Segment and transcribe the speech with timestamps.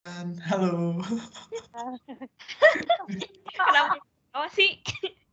[0.00, 0.96] Halo.
[3.52, 4.00] Kenapa?
[4.32, 4.80] Apa sih?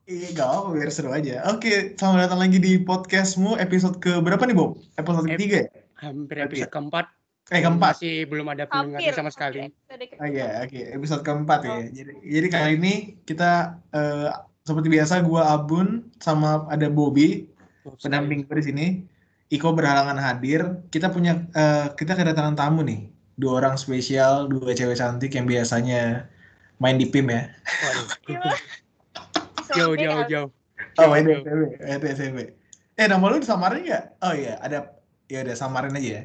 [0.04, 1.40] Iya, gak apa biar seru aja.
[1.48, 4.76] Oke, selamat datang lagi di podcastmu episode ke berapa nih, Bob?
[4.96, 5.70] Episode Ep- ketiga ya?
[5.98, 7.06] hampir episode keempat
[7.48, 7.96] Eh, keempat.
[7.96, 10.80] masih belum ada pendengar sama sekali Episode ke- Oh iya, oke.
[10.94, 11.72] Episode keempat ya.
[11.72, 11.80] Oh.
[11.88, 12.94] Jadi, jadi kali ini
[13.24, 13.52] kita
[13.90, 14.30] eh,
[14.62, 17.48] seperti biasa gua Abun sama ada Bobby,
[18.04, 18.86] pendamping gue di sini.
[19.48, 20.84] Iko berhalangan hadir.
[20.92, 23.16] Kita punya eh, kita kedatangan tamu nih.
[23.38, 26.26] Dua orang spesial, dua cewek cantik yang biasanya
[26.82, 27.54] main di PIM ya.
[27.54, 28.08] Waduh.
[29.78, 30.32] jauh jauh kali.
[30.34, 30.50] jauh
[30.98, 31.46] Oh, itu jauh.
[31.46, 31.64] SMP.
[31.86, 32.40] Itu SMP.
[32.98, 34.04] Eh, nama lu disamarin nggak?
[34.26, 34.98] Oh iya, ada
[35.30, 36.24] ya udah samarin aja ya.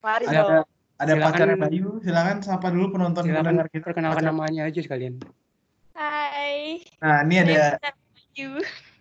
[0.00, 0.64] Mari Ada dong.
[0.96, 1.26] ada Silakan.
[1.28, 1.88] pacarnya Bayu.
[2.00, 3.84] Silakan sapa dulu penonton silakan kita.
[3.84, 5.20] perkenalkan Pacar- namanya aja sekalian
[5.92, 6.80] Hai.
[7.00, 7.76] Nah, ini ada.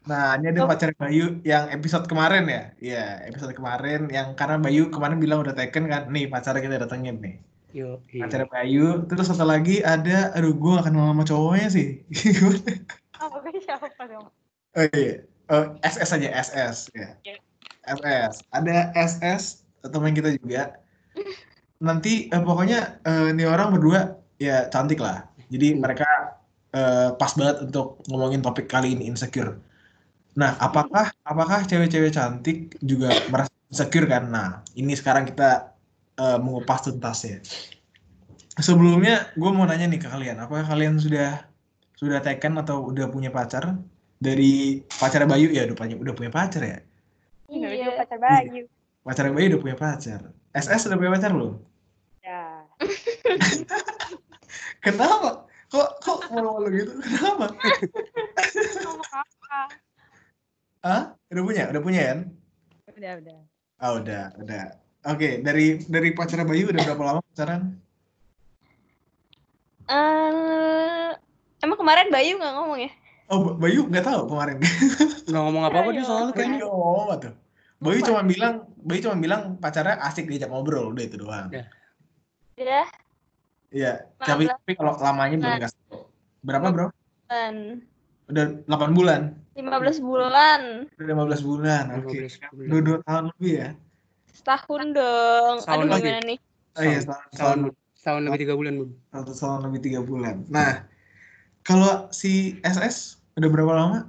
[0.10, 0.70] Nah, ini ada Oh.
[0.70, 2.62] pacar Bayu yang episode kemarin ya.
[2.80, 6.04] Iya, episode kemarin yang karena Bayu kemarin bilang udah taken kan.
[6.14, 7.36] Nih, pacarnya kita datengin nih.
[7.76, 8.24] yuk iya.
[8.24, 9.04] Pacarnya Bayu.
[9.10, 11.88] Terus satu lagi ada aduh gua gak kenal nama cowoknya sih.
[13.24, 14.32] Apa gue siapa dong?
[14.76, 15.24] oh iya.
[15.52, 17.08] Oh, SS aja, SS ya.
[17.28, 17.38] Iya.
[17.86, 18.34] SS.
[18.50, 19.44] Ada SS
[19.86, 20.80] teman kita juga.
[21.84, 25.28] Nanti eh, pokoknya eh, nih orang berdua ya cantik lah.
[25.52, 26.08] Jadi mereka
[26.74, 29.60] eh, pas banget untuk ngomongin topik kali ini insecure.
[30.36, 34.28] Nah, apakah apakah cewek-cewek cantik juga merasa insecure kan?
[34.28, 35.72] Nah, ini sekarang kita
[36.20, 37.40] eh, mengupas tuntasnya.
[38.60, 41.44] Sebelumnya gue mau nanya nih ke kalian, apakah kalian sudah
[41.96, 43.80] sudah taken atau udah punya pacar?
[44.16, 46.80] Dari pacar Bayu ya udah punya udah punya pacar ya?
[47.52, 48.00] Iya.
[48.00, 48.64] pacar Bayu.
[49.04, 50.20] Pacar Bayu udah punya pacar.
[50.56, 51.60] SS udah punya pacar belum?
[52.24, 52.64] Ya.
[54.84, 55.52] Kenapa?
[55.68, 56.92] Kok kok malu-malu gitu?
[57.04, 57.52] Kenapa?
[60.86, 61.18] Hah?
[61.34, 61.64] Udah punya?
[61.74, 62.20] Udah punya kan?
[62.94, 63.40] Udah, udah.
[63.82, 64.64] Ah udah, udah.
[65.10, 67.74] Oke, dari dari pacar Bayu udah berapa lama pacaran?
[69.86, 71.10] Eh,
[71.66, 72.92] emang kemarin Bayu nggak ngomong ya?
[73.34, 74.62] Oh, Ba- Bayu nggak tahu kemarin.
[75.30, 77.34] nggak ngomong apa apa dia soalnya Bayu kayaknya nggak ngomong apa tuh.
[77.82, 78.54] Bayu cuma bilang,
[78.86, 81.50] Bayu cuma bilang pacarnya asik diajak ngobrol, udah itu doang.
[81.50, 81.66] Ya.
[82.62, 82.88] Udah
[83.76, 85.72] Iya, tapi, tapi kalau lamanya belum Nah.
[86.46, 86.88] Berapa bro?
[86.94, 87.56] bulan.
[88.26, 89.22] Udah 8 bulan.
[89.54, 90.62] 15 bulan.
[90.92, 91.84] Udah 15 bulan.
[92.00, 92.26] Oke.
[92.26, 92.68] 15 bulan.
[92.68, 93.70] Dua, dua tahun lebih ya.
[94.34, 95.56] Setahun dong.
[95.62, 96.04] Setahun Aduh lagi.
[96.04, 96.40] gimana nih?
[96.76, 100.00] Oh iya, Setahun- setahun, setahun setahun, setahun lebih tiga bulan bu satu tahun lebih tiga
[100.02, 100.36] bulan.
[100.48, 100.72] Nah,
[101.62, 102.32] kalau si
[102.62, 102.98] SS
[103.34, 104.00] udah berapa lama?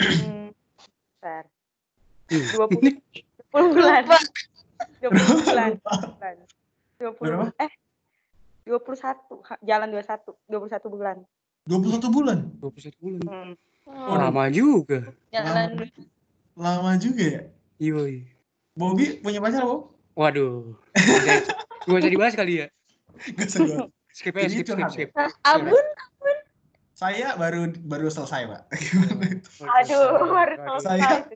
[0.00, 0.48] Hmm.
[1.20, 1.44] Bentar.
[2.30, 2.46] Hmm.
[2.70, 2.96] 20,
[3.52, 4.00] 20 bulan.
[4.00, 4.18] Lupa.
[5.02, 5.10] 20
[5.44, 5.70] bulan.
[5.76, 6.34] bulan.
[6.96, 7.44] 20 Berapa?
[7.58, 7.72] eh
[8.64, 11.16] 21 ha- jalan 21 21 bulan.
[11.70, 12.38] 21 bulan.
[12.58, 13.52] 21 bulan Hmm.
[13.86, 15.86] Hmm, lama juga Jalan dulu.
[16.54, 17.42] Lama juga ya.
[17.80, 18.26] yoi
[18.72, 19.94] Bobby punya pacar, Bob?
[20.12, 20.74] waduh
[21.80, 22.66] gue usah dibahas kali ya
[23.32, 23.86] Gak usah.
[24.10, 25.86] skip aja skip skip curhat skip Nah, Abun
[26.92, 28.62] Saya baru baru selesai, Pak.
[29.56, 30.78] Aduh, baru Waduh.
[30.78, 30.98] selesai.
[31.00, 31.26] Saya-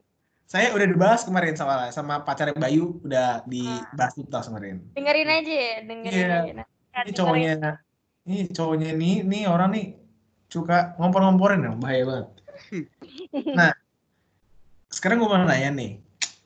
[0.45, 4.77] Saya udah dibahas kemarin sama sama pacarnya Bayu udah dibahas tuntas kemarin.
[4.93, 6.37] dengerin aja ya, dengerin Iya.
[6.37, 6.51] aja.
[6.53, 6.65] Nah,
[7.01, 7.53] Ini cowoknya,
[8.23, 9.85] ini cowoknya nih, nih orang nih
[10.51, 12.27] suka ngompor-ngomporin ya, bahaya banget.
[13.59, 13.71] Nah,
[14.87, 15.91] sekarang gue mau nanya nih,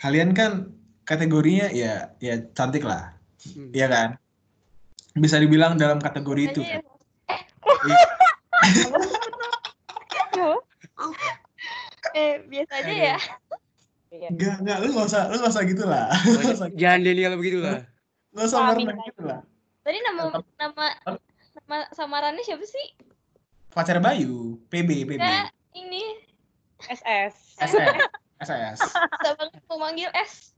[0.01, 0.73] kalian kan
[1.05, 3.71] kategorinya ya ya cantik lah, Hmm.
[3.71, 4.09] Iya kan?
[5.15, 6.83] Bisa dibilang dalam kategori itu kan?
[10.35, 10.59] ya.
[12.11, 13.17] Eh, biasa aja ya.
[14.11, 14.27] Iya.
[14.27, 16.11] Enggak, enggak, lu gak usah, lu gak usah gitu lah.
[16.35, 17.87] Lu usah, jangan denial begitu lah
[18.35, 19.41] gak usah gitu lah.
[19.81, 20.21] Tadi nama
[20.59, 20.85] nama
[21.65, 22.87] nama samarannya siapa sih?
[23.69, 26.01] Pacar Bayu, PB, PB, Enggak, ini
[26.89, 27.61] SS.
[27.61, 28.01] SS,
[28.41, 28.79] SS,
[29.21, 30.57] banget mau manggil S.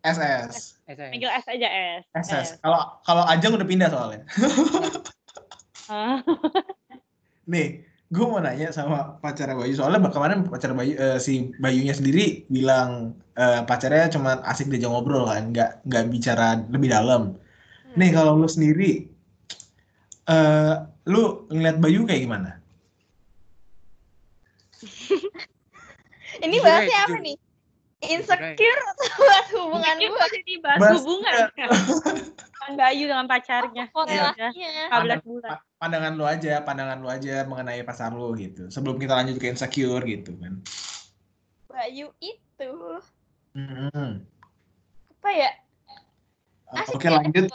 [0.00, 1.10] SS, SS.
[1.12, 1.68] Panggil S aja
[2.00, 2.04] S.
[2.16, 2.48] SS.
[2.64, 4.24] Kalau kalau Ajeng udah pindah soalnya.
[7.52, 12.48] Nih, gue mau nanya sama pacar Bayu soalnya kemarin pacar Bayu eh, si Bayunya sendiri
[12.48, 17.36] bilang eh, pacarnya cuma asik diajak ngobrol kan, nggak nggak bicara lebih dalam.
[18.00, 19.12] Nih kalau lu sendiri,
[20.24, 22.50] eh lu ngeliat Bayu kayak gimana?
[26.36, 27.36] Ini bahasnya apa nih?
[27.96, 30.12] Insecure atau bahas hubungan gue?
[30.12, 31.32] masih dibahas Bahas- hubungan.
[32.52, 33.88] Kan Bayu dengan pacarnya.
[33.88, 34.92] Korelasinya.
[34.92, 35.48] 15 bulan.
[35.48, 38.68] Pa- Pandangan lu aja, pandangan lu aja mengenai pacar lu gitu.
[38.68, 40.60] Sebelum kita lanjut ke insecure gitu kan.
[41.66, 42.70] Bayu itu
[43.52, 44.20] Hmm.
[45.16, 45.50] apa ya?
[46.76, 47.16] Asik Oke ya.
[47.16, 47.48] lanjut.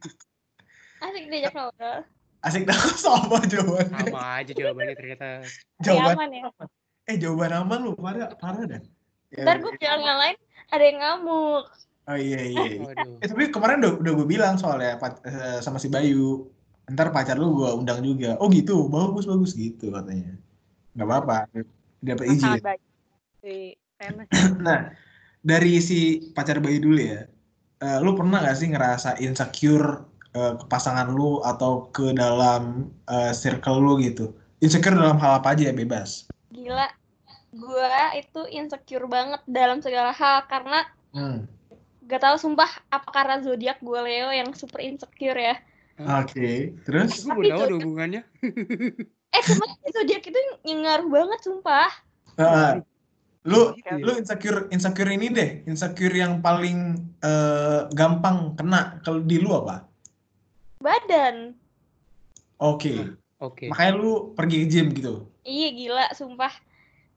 [1.04, 2.04] Asik diajak ngobrol.
[2.40, 4.00] Asik dah sama jawabannya.
[4.10, 5.28] sama aja jawabannya ternyata
[5.84, 6.42] Jawaban aman ya.
[7.10, 8.82] eh jawaban aman lu parah parah dan.
[9.30, 10.36] Ya, Ntar gue bilang yang lain
[10.70, 11.64] ada yang ngamuk.
[12.08, 12.64] Oh iya iya.
[12.76, 12.80] iya.
[12.80, 13.20] Waduh.
[13.22, 14.96] Eh tapi kemarin udah udah gue bilang soalnya
[15.26, 16.48] eh, sama si Bayu.
[16.90, 18.34] Ntar pacar lu gue undang juga.
[18.42, 20.34] Oh gitu, bagus bagus gitu katanya.
[20.96, 21.38] Nggak apa-apa,
[22.02, 22.42] dapat izin.
[22.42, 22.82] Sangat baik.
[23.44, 23.54] Si
[24.00, 24.26] famous.
[24.66, 24.78] Nah,
[25.40, 25.98] dari si
[26.32, 27.28] pacar Bayu dulu ya.
[27.80, 33.32] Eh, lu pernah gak sih ngerasa insecure eh, ke pasangan lu atau ke dalam eh,
[33.34, 34.34] circle lu gitu?
[34.60, 36.28] Insecure dalam hal apa aja ya bebas.
[36.52, 36.86] Gila.
[37.50, 41.42] Gua itu insecure banget dalam segala hal karena Hmm.
[42.06, 45.58] gak tahu sumpah apa karena zodiak gue Leo yang super insecure ya.
[45.98, 47.26] Oke, terus?
[47.26, 48.22] Gue tahu ada hubungannya.
[49.30, 51.90] Eh cuma zodiak itu ngaruh banget sumpah.
[52.38, 52.78] Ah,
[53.46, 53.94] lu Gitu ya.
[54.06, 56.76] lu insecure insecure ini deh, insecure yang paling
[57.22, 59.89] eh, gampang kena kalau di lu apa?
[60.80, 61.52] Badan.
[62.56, 63.68] Oke, Oke.
[63.68, 65.28] makanya lu pergi ke gym gitu.
[65.44, 66.52] Iya gila sumpah.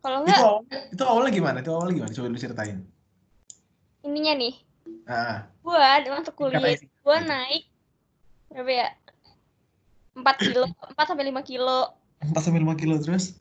[0.04, 1.58] Kalau Itu enggak awalnya, itu awalnya gimana?
[1.64, 2.12] Itu awalnya gimana?
[2.12, 2.80] Coba lu ceritain.
[4.04, 4.54] ininya nih.
[5.08, 5.80] Ah, Gua
[6.12, 7.64] masuk kuliah gue naik
[8.52, 8.88] berapa ya?
[10.14, 11.80] 4 kilo, 4 sampai 5 kilo.
[12.20, 13.40] 4 sampai 5 kilo terus?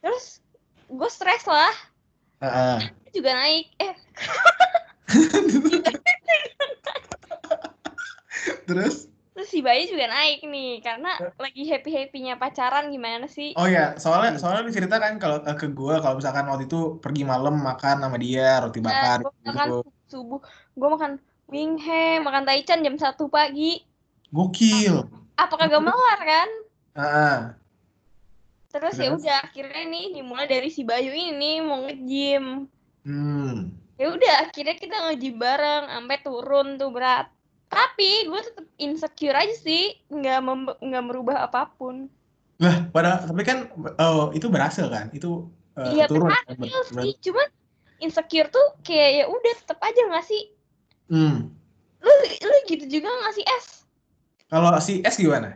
[0.00, 0.40] Terus
[0.88, 1.70] gue stres lah.
[2.40, 2.78] Ah, ah.
[3.04, 3.68] Dia juga naik.
[3.76, 3.94] Eh,
[8.68, 9.10] terus?
[9.30, 13.56] terus si Bayi juga naik nih karena lagi happy-happynya pacaran gimana sih?
[13.56, 17.00] Oh ya, soalnya soalnya lu cerita kan kalau eh, ke gua kalau misalkan waktu itu
[17.00, 19.78] pergi malam makan sama dia roti Nah, bakar gue makan gitu.
[20.10, 20.40] subuh,
[20.76, 21.12] gue makan
[21.48, 23.80] wing ham, makan taichan jam 1 pagi.
[24.28, 25.08] Gokil.
[25.40, 26.48] Apa kagak melar kan?
[26.94, 27.36] Ah, ah.
[28.70, 29.18] Terus ya Terus?
[29.24, 32.70] udah akhirnya nih dimulai dari si Bayu ini mau nge-gym.
[33.02, 33.74] Hmm.
[33.98, 37.26] Ya udah akhirnya kita nge-gym bareng sampai turun tuh berat.
[37.70, 42.10] Tapi gue tetap insecure aja sih, nggak mem- nggak merubah apa pun.
[42.58, 43.70] Lah, pada tapi kan
[44.02, 45.08] oh, itu berhasil kan?
[45.14, 45.46] Itu
[45.78, 46.34] eh, Iya turun.
[46.34, 47.48] berhasil sih, cuman
[48.02, 50.42] insecure tuh kayak ya udah tetap aja nggak sih?
[51.06, 51.54] Hmm.
[52.02, 52.12] Lu
[52.42, 53.66] lu gitu juga nggak sih es?
[54.50, 55.54] Kalau si S gimana?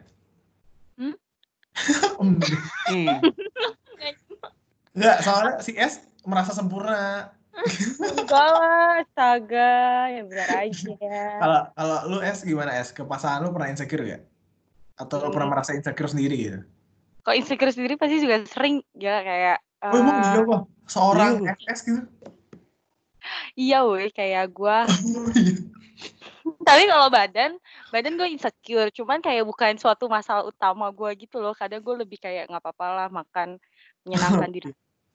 [0.94, 1.18] Hmm?
[2.22, 2.38] Hmm.
[2.94, 3.18] Hmm.
[4.94, 7.34] Enggak, soalnya si S merasa sempurna.
[8.02, 9.72] Enggak lah, astaga.
[10.10, 10.94] Ya benar aja.
[11.40, 12.90] Kalau kalau lu S gimana S?
[12.90, 14.22] Ke pasangan lu pernah insecure gak?
[14.98, 16.60] Atau lu pernah merasa insecure sendiri gitu?
[17.24, 20.56] Kalau insecure sendiri pasti juga sering ya kayak Oh, emang eh, iya apa?
[20.88, 22.02] Seorang Iya, SS gitu?
[23.56, 24.84] iya weh kayak gua
[26.68, 27.56] tapi kalau badan
[27.88, 32.20] badan gue insecure cuman kayak bukan suatu masalah utama gue gitu loh kadang gue lebih
[32.20, 33.56] kayak nggak apa-apa lah makan
[34.04, 34.72] menyenangkan diri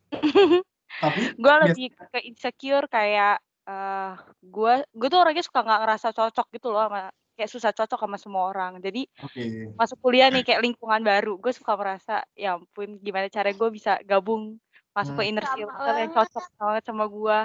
[0.98, 3.38] Tapi gue lebih ke insecure kayak
[3.70, 8.00] eh gue gue tuh orangnya suka nggak ngerasa cocok gitu loh sama kayak susah cocok
[8.02, 9.44] sama semua orang jadi oke.
[9.78, 14.02] masuk kuliah nih kayak lingkungan baru gue suka merasa ya ampun gimana cara gue bisa
[14.04, 14.58] gabung
[14.92, 15.30] masuk ke Hmm.
[15.30, 17.38] inner Sama circle yang cocok banget sama gue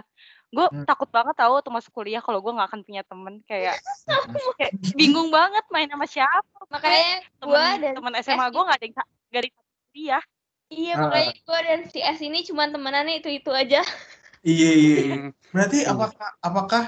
[0.55, 0.85] gue Hmm.
[0.89, 3.77] takut banget tahu tuh masuk kuliah kalau gue nggak akan punya temen kayak,
[4.59, 8.87] kayak bingung banget main sama siapa Makanya gue temen, dan temen SMA gue nggak ada
[8.87, 9.59] yang nggak ada yang
[9.93, 10.23] kuliah
[10.75, 11.01] Iya, Ah.
[11.07, 13.81] makanya gue dan si S ini cuma temenannya itu-itu aja.
[14.43, 14.97] Iya iya.
[15.01, 15.15] iya.
[15.17, 15.31] Hmm.
[15.55, 15.93] Berarti Hmm.
[15.95, 16.85] apakah apakah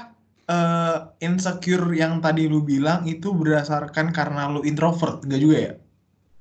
[0.47, 5.19] eh, insecure yang tadi lu bilang itu berdasarkan karena lu introvert?
[5.23, 5.73] Enggak juga ya?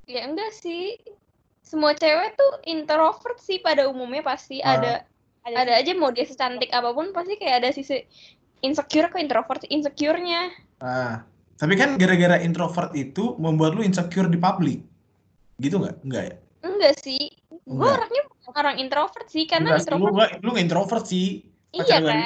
[0.06, 0.94] Ya enggak sih.
[1.62, 4.78] Semua cewek tuh introvert sih pada umumnya pasti Ah.
[4.78, 4.92] ada
[5.42, 8.02] ada aja mau dia secantik apa pun pasti kayak ada sisi
[8.62, 10.54] insecure ke introvert insecure-nya.
[10.78, 14.86] Nah, tapi kan gara-gara introvert itu membuat lu insecure di publik.
[15.58, 16.06] Gitu nggak?
[16.06, 16.36] Enggak ya?
[16.66, 17.22] Enggak sih.
[17.62, 21.26] Gue orangnya bukan orang introvert sih karena Enggak lu introvert nggak lu nggak introvert sih.
[21.70, 22.18] iya pacar kan.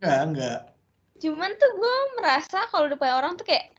[0.00, 0.58] Enggak, enggak.
[1.22, 3.70] Cuman tuh gue merasa kalau depan orang tuh kayak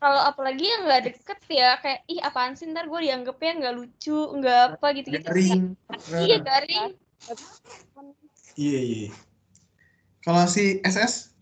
[0.00, 4.18] kalau apalagi yang nggak deket ya kayak ih apaan sih ntar gue dianggapnya nggak lucu
[4.36, 5.62] nggak apa gitu-gitu Garing.
[6.24, 6.96] iya garing
[8.56, 9.08] Iya, iya.
[10.24, 11.32] Kalau si SS,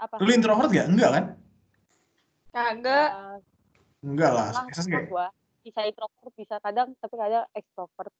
[0.00, 0.88] apa lu introvert gak?
[0.88, 1.24] Enggak kan?
[2.52, 3.38] kagak Eh,
[4.04, 4.48] Enggak lah.
[4.52, 5.08] lah SS kayak
[5.62, 8.12] bisa introvert bisa kadang tapi kadang ekstrovert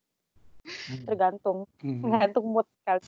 [0.63, 1.03] Hmm.
[1.11, 2.07] tergantung Hmm.
[2.07, 3.03] tergantung mood kali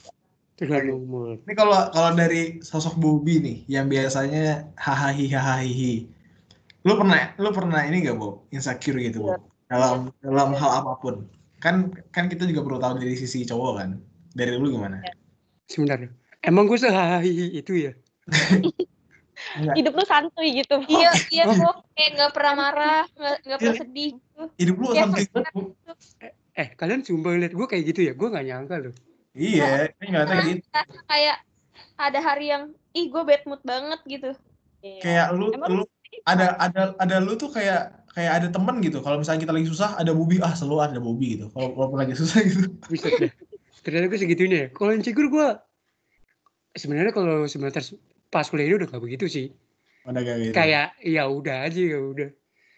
[0.55, 1.43] Tergantung mood.
[1.50, 6.07] Ini kalau kalau dari sosok Bobby nih yang biasanya hahaha hahaha.
[6.87, 8.47] Lu pernah lu pernah ini gak, Bob?
[8.55, 9.43] Insecure gitu, Bob?
[9.67, 11.26] Dalam dalam hal apa pun.
[11.59, 13.99] Kan kan kita juga perlu tahu dari sisi cowok kan.
[14.31, 15.03] Dari lu gimana?
[15.67, 16.07] Sebentar.
[16.38, 17.93] Emang gue sehahi itu ya?
[19.59, 19.75] Enggak.
[19.79, 24.11] hidup lu santuy gitu iya iya kok kayak nggak pernah marah nggak nggak pernah sedih
[24.14, 24.24] gitu.
[24.59, 25.07] Hidup lu Ya,
[25.55, 25.75] Bu.
[26.55, 28.12] Eh, kalian sumpah lihat gue kayak gitu ya?
[28.14, 28.95] Gue gak nyangka loh.
[29.35, 30.62] Iya, nggak tahu gitu.
[30.71, 31.37] Rasa kayak
[31.99, 34.31] ada hari yang ih gue bad mood banget gitu
[34.85, 35.00] Iya.
[35.00, 35.85] Kayak lu Emang lu
[36.29, 39.00] ada ada ada lu tuh kayak kayak ada temen gitu.
[39.00, 41.49] Kalau misalnya kita lagi susah, ada Bobby, ah selalu ada Bobby gitu.
[41.57, 42.69] Kalau walaupun lagi susah gitu.
[42.93, 43.33] Bisa deh.
[43.81, 44.69] Ternyata gue segitunya ya.
[44.71, 45.49] Kalau insecure gue
[46.76, 47.81] sebenarnya kalau sebentar
[48.29, 49.47] pas kuliah ini udah gak begitu sih.
[50.05, 50.53] Udah gak gitu.
[50.53, 52.29] Kayak ya udah aja ya udah.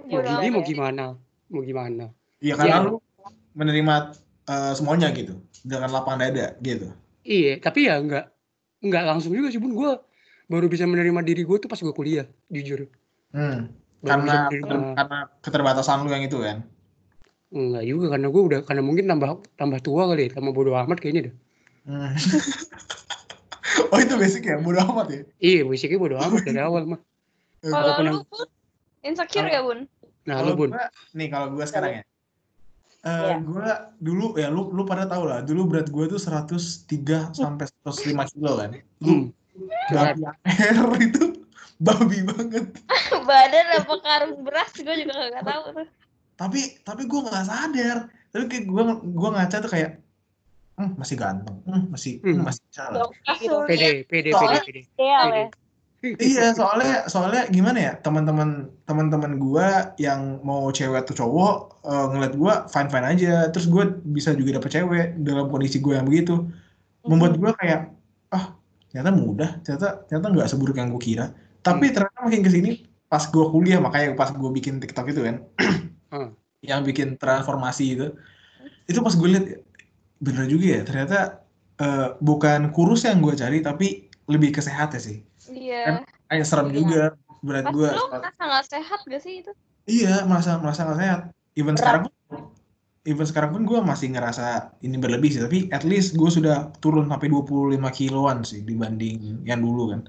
[0.06, 0.68] Mau Bodo gini mau ya.
[0.70, 1.04] gimana?
[1.50, 2.10] Mau gimana?
[2.38, 2.86] Iya karena Iya.
[2.86, 2.98] lu
[3.54, 3.94] menerima
[4.46, 5.34] eh, semuanya gitu
[5.66, 6.86] dengan lapang dada gitu.
[7.26, 8.24] Iya, tapi ya nggak
[8.86, 9.74] nggak langsung juga sih bun.
[9.74, 9.98] Gue
[10.46, 12.86] baru bisa menerima diri gue tuh pas gue kuliah, jujur.
[13.34, 13.74] Hmm.
[13.98, 16.62] Baru Karena menerima- karena keterbatasan lu yang itu kan.
[17.50, 20.98] Enggak juga karena gue udah karena mungkin tambah tambah tua kali, ya, tambah bodo amat
[21.02, 21.34] kayaknya deh.
[21.86, 22.14] Hmm.
[23.90, 25.22] oh itu basic ya, bodo amat ya.
[25.42, 27.00] Iya, basicnya bodo amat dari awal mah.
[27.66, 28.46] Kalau lu pun
[29.02, 29.90] insecure ya bun?
[30.26, 32.04] Nah, Kalau gua, nih kalau gue sekarang ya.
[33.06, 33.37] Eh Iya.
[33.47, 33.71] gua
[34.02, 38.52] dulu ya lu lu pada tahu lah, dulu berat gue tuh 103 sampai 105 kilo
[38.59, 38.71] kan.
[38.99, 39.30] Hmm.
[39.88, 41.25] babi air itu
[41.80, 42.66] babi banget.
[43.28, 45.88] Badan apa karung beras gue juga gak tahu tuh.
[46.37, 47.99] Tapi tapi gue nggak sadar.
[48.35, 48.83] Tapi kayak gue
[49.16, 50.02] gua ngaca tuh kayak
[50.76, 53.09] hmm, masih ganteng, hmm, masih hmm, masih bisa lah.
[53.25, 55.49] Kasur PD, ya.
[56.14, 58.48] Iya, soalnya soalnya gimana ya teman-teman
[58.88, 61.54] teman-teman gua yang mau cewek atau cowok
[61.88, 63.28] eh, ngeliat gua fine fine aja.
[63.52, 63.84] Terus gua
[64.16, 66.32] bisa juga dapet cewek dalam kondisi gua yang begitu.
[67.10, 67.80] Membuat gua kayak
[68.34, 68.44] ah
[68.90, 71.26] ternyata mudah ternyata ternyata nggak seburuk yang gua kira.
[71.66, 72.70] Tapi ternyata makin ke sini
[73.10, 75.36] pas gua kuliah makanya pas gua bikin TikTok itu kan
[76.12, 76.30] Hmm.
[76.70, 78.06] yang bikin transformasi itu
[78.90, 79.46] itu pas gue lihat
[80.22, 81.18] bener juga ya ternyata
[81.80, 83.86] eh, bukan kurus yang gua cari tapi
[84.32, 85.16] lebih ke sehat ya sih
[85.48, 86.02] Iya.
[86.26, 86.76] kayak serem Iya.
[86.76, 87.02] juga
[87.40, 89.52] berat Pas gue lu merasa gak sehat gak sih itu?
[89.86, 91.20] iya merasa merasa nggak sehat
[91.54, 91.78] even Berat.
[91.78, 92.12] sekarang pun
[93.06, 94.46] even sekarang pun gue masih ngerasa
[94.82, 99.62] ini berlebih sih tapi at least gue sudah turun sampai 25 kiloan sih dibanding yang
[99.62, 100.00] dulu kan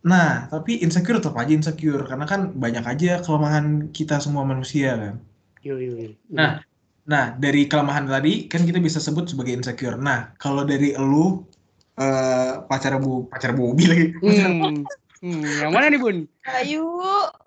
[0.00, 5.14] nah tapi insecure tetap aja insecure karena kan banyak aja kelemahan kita semua manusia kan
[5.64, 6.12] Yo, yo, yo.
[6.28, 6.60] Nah,
[7.04, 10.00] Nah, dari kelemahan tadi kan kita bisa sebut sebagai insecure.
[10.00, 11.44] Nah, kalau dari elu
[11.94, 14.06] eh pacar bu pacar Bobi lagi.
[14.18, 14.82] Hmm.
[15.24, 16.28] Hmm, yang mana nih bun?
[16.44, 16.84] Ayu.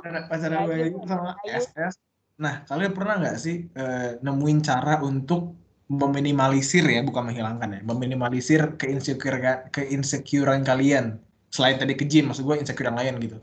[0.01, 1.61] pacar Ayu, sama ayu.
[1.61, 2.01] SS.
[2.41, 5.53] Nah, kalian pernah nggak sih eh, nemuin cara untuk
[5.87, 12.59] meminimalisir ya, bukan menghilangkan ya, meminimalisir keinsecure keinsecurean kalian selain tadi ke gym, maksud gue
[12.59, 13.37] insecure yang lain gitu.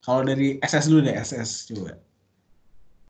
[0.00, 2.00] Kalau dari SS dulu deh, SS coba.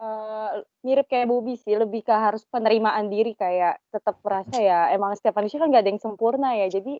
[0.00, 5.12] Eh, mirip kayak Bobby sih, lebih ke harus penerimaan diri kayak tetap merasa ya emang
[5.12, 6.72] setiap manusia kan gak ada yang sempurna ya.
[6.72, 6.96] Jadi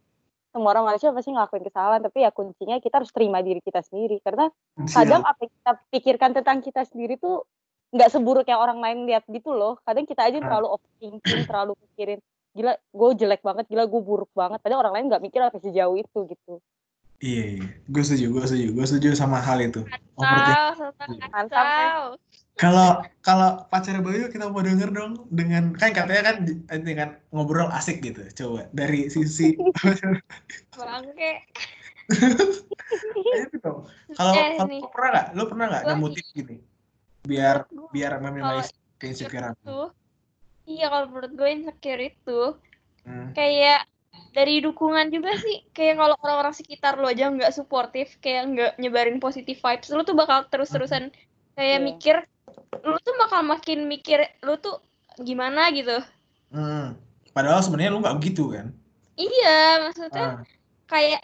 [0.53, 4.21] semua orang manusia pasti ngelakuin kesalahan, tapi ya kuncinya kita harus terima diri kita sendiri.
[4.21, 4.53] Karena
[4.93, 7.49] kadang apa yang kita pikirkan tentang kita sendiri tuh
[7.97, 9.81] nggak seburuk yang orang lain lihat gitu loh.
[9.81, 10.45] Kadang kita aja Ah.
[10.45, 12.21] terlalu overthinking, terlalu mikirin
[12.53, 14.61] gila gue jelek banget, gila gue buruk banget.
[14.61, 16.61] Padahal orang lain nggak mikir sampai sejauh itu gitu.
[17.21, 17.67] Iya, iya.
[17.85, 19.85] gue setuju, gue setuju, gue setuju sama hal itu.
[20.17, 22.17] Serta Mantap.
[22.57, 27.69] Kalau kalau pacar Bayu kita mau denger dong dengan kan katanya kan ini kan ngobrol
[27.73, 28.25] asik gitu.
[28.37, 29.53] Coba dari sisi
[30.81, 31.45] Bangke.
[32.11, 33.73] Ayo gitu.
[34.17, 35.27] Kalau Eh, kalau pernah nggak?
[35.37, 36.57] Lu pernah nggak nemu tips gini?
[37.25, 37.57] Biar
[37.93, 39.53] biar meminimalis keinsecurean.
[39.61, 39.93] Itu.
[40.69, 42.41] Iya kalau menurut gue insecure itu
[43.01, 43.33] Hmm.
[43.33, 43.89] kayak
[44.31, 49.19] dari dukungan juga sih kayak kalau orang-orang sekitar lo aja nggak suportif kayak nggak nyebarin
[49.19, 51.11] positive vibes lo tuh bakal terus-terusan
[51.55, 51.85] kayak Iya.
[51.85, 52.17] mikir
[52.81, 54.79] lo tuh bakal makin mikir lo tuh
[55.19, 55.99] gimana gitu
[56.51, 56.99] Hmm.
[57.31, 58.75] Padahal sebenarnya lu nggak begitu kan?
[59.15, 60.43] iya maksudnya Ah.
[60.87, 61.23] kayak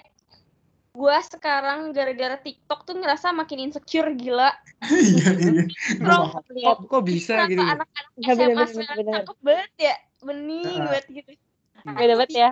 [0.92, 4.54] gua sekarang gara-gara TikTok tuh ngerasa makin insecure gila
[4.86, 5.62] Iya iya.
[5.98, 6.42] Bro, paham.
[6.54, 7.62] Kok, kok bisa kenapa gitu?
[7.64, 10.84] anak-anak Iya, SMA bener, sekarang cakep banget ya bening Ah.
[10.86, 11.32] banget gitu
[11.86, 12.50] Beda banget ya.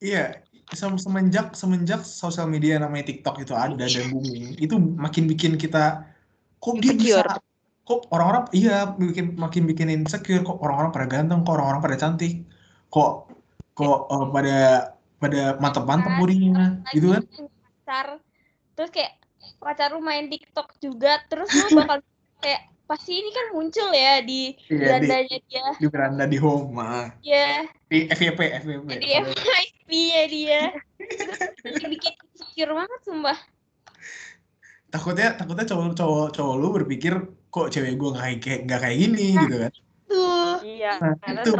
[0.00, 0.44] Iya.
[0.74, 6.02] Sem- Semenjak semenjak sosial media namanya TikTok itu ada dan booming, itu makin bikin kita
[6.58, 7.22] kok dia bisa
[7.86, 12.42] kok orang-orang iya bikin makin bikin insecure kok orang-orang pada ganteng kok orang-orang pada cantik
[12.90, 13.30] kok
[13.78, 14.56] kok eh, pada
[15.22, 17.22] pada mantep-mantep bodinya lagi gitu kan
[17.86, 18.06] pacar
[18.74, 19.12] terus kayak
[19.62, 22.02] pacar lu main TikTok juga terus lu bakal
[22.42, 26.78] kayak pasti ini kan muncul ya di Iya, di, berandanya dia di beranda di home
[26.78, 27.10] ah.
[27.20, 30.62] ya di FYP FYP di FYP ya dia
[31.90, 33.38] bikin insecure banget sumpah
[34.86, 37.14] takutnya takutnya cowok cowok cowok lu berpikir
[37.50, 39.42] kok cewek gue nggak kayak nggak kayak gini Nah.
[39.44, 39.72] gitu kan
[40.06, 40.56] Tuh.
[40.62, 40.92] Iya.
[41.02, 41.52] nah, Karena itu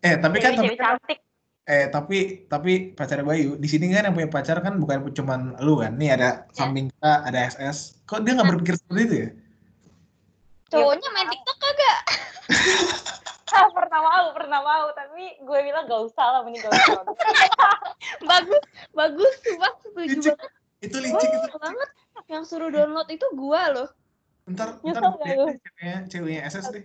[0.00, 1.18] eh tapi kan tapi cewek kan cantik.
[1.64, 5.34] eh tapi tapi pacar Bayu di sini kan yang punya pacar kan bukan cuma
[5.64, 9.28] lu kan nih ada samping kita ada SS kok dia nggak berpikir seperti itu ya
[10.70, 11.98] cowoknya main TikTok kagak?
[13.50, 17.02] Ah, pernah mau, pernah mau, tapi gue bilang gak usah lah, mending gak usah.
[18.30, 18.62] bagus
[18.94, 20.34] bagus sumpah setuju licik.
[20.38, 20.50] banget.
[20.86, 21.88] Itu licik itu banget.
[22.30, 23.88] Yang suruh download itu gua loh.
[24.46, 25.44] Ntar Nyesel ntar gue lu?
[25.50, 26.84] deh ceweknya ceweknya SS deh.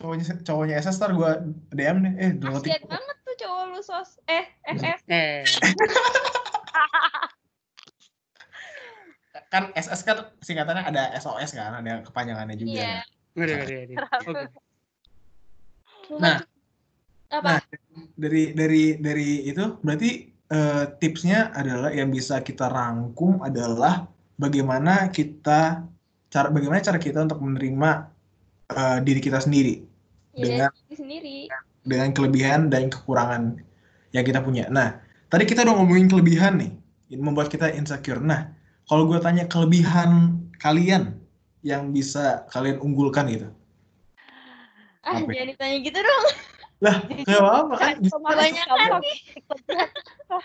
[0.00, 1.30] Cowoknya cowoknya SS ntar gue
[1.76, 2.12] DM deh.
[2.16, 2.88] Eh download kasian TikTok.
[2.96, 4.10] banget tuh cowok lu sos.
[4.24, 5.44] Eh FF Eh,
[9.54, 12.74] Kan SS kan singkatannya ada SOS kan, ada kepanjangannya juga.
[12.74, 13.46] iya
[14.34, 14.50] kan.
[16.18, 16.38] Nah.
[17.34, 17.60] apa Nah,
[18.14, 24.06] dari dari dari itu berarti eh, tipsnya adalah yang bisa kita rangkum adalah
[24.38, 25.82] bagaimana kita
[26.30, 27.90] cara bagaimana cara kita untuk menerima
[28.70, 29.82] eh, diri kita sendiri
[30.34, 31.50] ya dengan sendiri
[31.82, 33.58] dengan kelebihan dan kekurangan
[34.14, 34.70] yang kita punya.
[34.70, 36.72] Nah, tadi kita udah ngomongin kelebihan nih,
[37.12, 38.22] ini membuat kita insecure.
[38.22, 38.46] Nah,
[38.84, 41.16] kalau gue tanya kelebihan kalian
[41.64, 43.48] yang bisa kalian unggulkan gitu,
[45.00, 45.28] ah Apa?
[45.32, 46.24] jangan ditanya gitu dong
[46.84, 46.96] lah
[47.28, 49.18] gak apa-apa kan bisa kebanyakan nih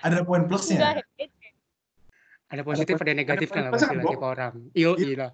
[0.03, 1.01] ada poin plusnya.
[2.49, 4.53] Ada positif ada negatifnya lah poin pasti plus lah kan, tiap orang.
[4.73, 5.05] Iyo Iya.
[5.05, 5.27] iya.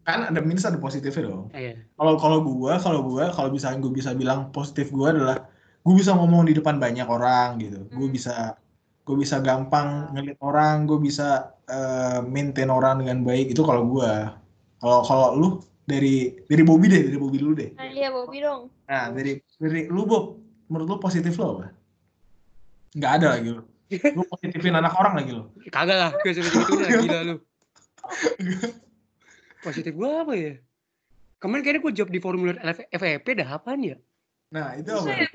[0.00, 1.52] Kan ada minus ada positifnya dong.
[1.52, 1.76] Iya.
[1.92, 5.44] Kalau kalau gua, kalau gua, kalau misalnya gue bisa bilang positif gua adalah
[5.84, 7.84] gue bisa ngomong di depan banyak orang gitu.
[7.92, 8.16] Gue Hmm.
[8.16, 8.56] bisa
[9.04, 14.40] gue bisa gampang ngeliat orang, gue bisa eh, maintain orang dengan baik itu kalau gua.
[14.80, 15.48] Kalau kalau lu
[15.84, 17.70] dari dari Bobby deh, dari Bobby dulu deh.
[17.76, 21.72] nah iya Bobby dong Nah, dari dari lu Bob, menurut lu positif lo apa?
[22.96, 23.62] Nggak ada lagi lu.
[24.16, 25.44] Lu positifin anak orang lagi lu.
[25.68, 27.36] Kagak lah, gue seperti itu lah gila lu.
[29.64, 30.52] Positif gua apa ya?
[31.40, 32.56] Kemarin kayaknya gue job di formulir
[32.92, 33.96] FEP dah apaan ya?
[34.52, 35.28] Nah, itu apa?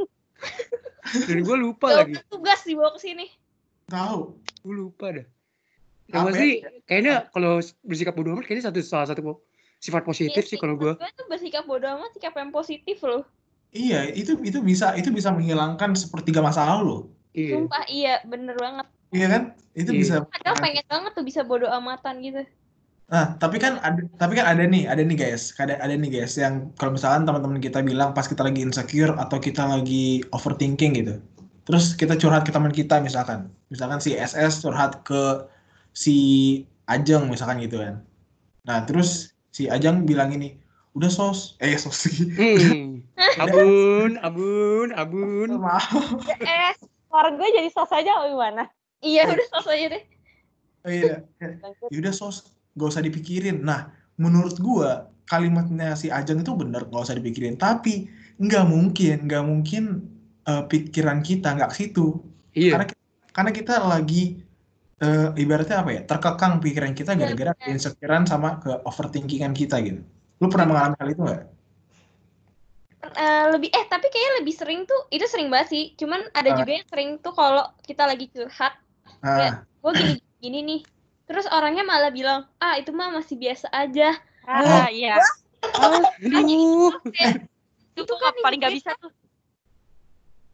[1.26, 2.14] Dan gue lupa Gak lagi.
[2.30, 3.26] tugas dibawa ke sini
[3.90, 4.20] Tahu.
[4.64, 5.26] Gue lupa dah.
[6.10, 6.70] Yang pasti ya?
[6.90, 9.22] kayaknya kalau bersikap bodoh amat kayaknya satu salah satu
[9.78, 10.98] sifat positif Iya sih kalau gue.
[10.98, 13.22] gue tuh bersikap bodoh amat sikap yang positif loh
[13.70, 17.14] Iya, itu itu bisa itu bisa menghilangkan sepertiga masalah lo.
[17.38, 17.62] Iya.
[17.62, 19.42] sumpah iya bener banget Iya kan?
[19.78, 20.00] Itu Iya.
[20.02, 20.14] bisa.
[20.26, 22.42] padahal pengen banget tuh bisa bodoh amatan gitu
[23.10, 25.50] Nah, tapi kan ada tapi kan ada nih, ada nih guys.
[25.58, 29.42] Ada ada nih guys yang kalau misalkan teman-teman kita bilang pas kita lagi insecure atau
[29.42, 31.18] kita lagi overthinking gitu.
[31.70, 33.54] Terus kita curhat ke teman kita misalkan.
[33.70, 35.46] Misalkan si SS curhat ke
[35.94, 36.18] si
[36.90, 38.02] Ajeng misalkan gitu kan.
[38.66, 40.58] Nah, terus si Ajeng bilang ini,
[40.98, 42.10] "Udah sos." Eh, sos.
[42.34, 43.06] Hmm.
[43.46, 45.62] Abun, abun, abun.
[45.62, 46.26] Maaf.
[46.42, 46.74] Eh,
[47.06, 48.64] suara gue jadi sos aja apa gimana?
[49.00, 50.04] iya udah selesai aja deh
[50.80, 51.28] Oh, iya.
[51.92, 53.68] Yaudah sos, gak usah dipikirin.
[53.68, 57.60] Nah, menurut gua kalimatnya si Ajeng itu bener gak usah dipikirin.
[57.60, 58.08] Tapi
[58.40, 60.08] nggak mungkin, nggak mungkin
[60.50, 62.18] eh, pikiran kita nggak ke situ.
[62.58, 62.74] Iya.
[62.74, 64.24] Karena kita, karena kita lagi
[65.00, 66.02] eh, ibaratnya apa ya?
[66.04, 67.70] Terkekang pikiran kita Iya, gara-gara benar.
[67.72, 70.02] insecurean sama ke overthinkingan kita gitu.
[70.42, 71.42] Lu pernah mengalami hal itu nggak?
[73.00, 76.56] Eh, lebih eh tapi kayaknya lebih sering tuh itu sering banget sih cuman ada Ah.
[76.60, 78.76] juga yang sering tuh kalau kita lagi curhat
[79.24, 80.82] Nah, gue gini gini nih
[81.24, 85.16] terus orangnya malah bilang ah itu mah masih biasa aja Ah, iya.
[85.64, 86.02] Ah,
[86.44, 86.92] aduh.
[87.96, 89.12] Itu tuh kan paling gak ini bisa tuh.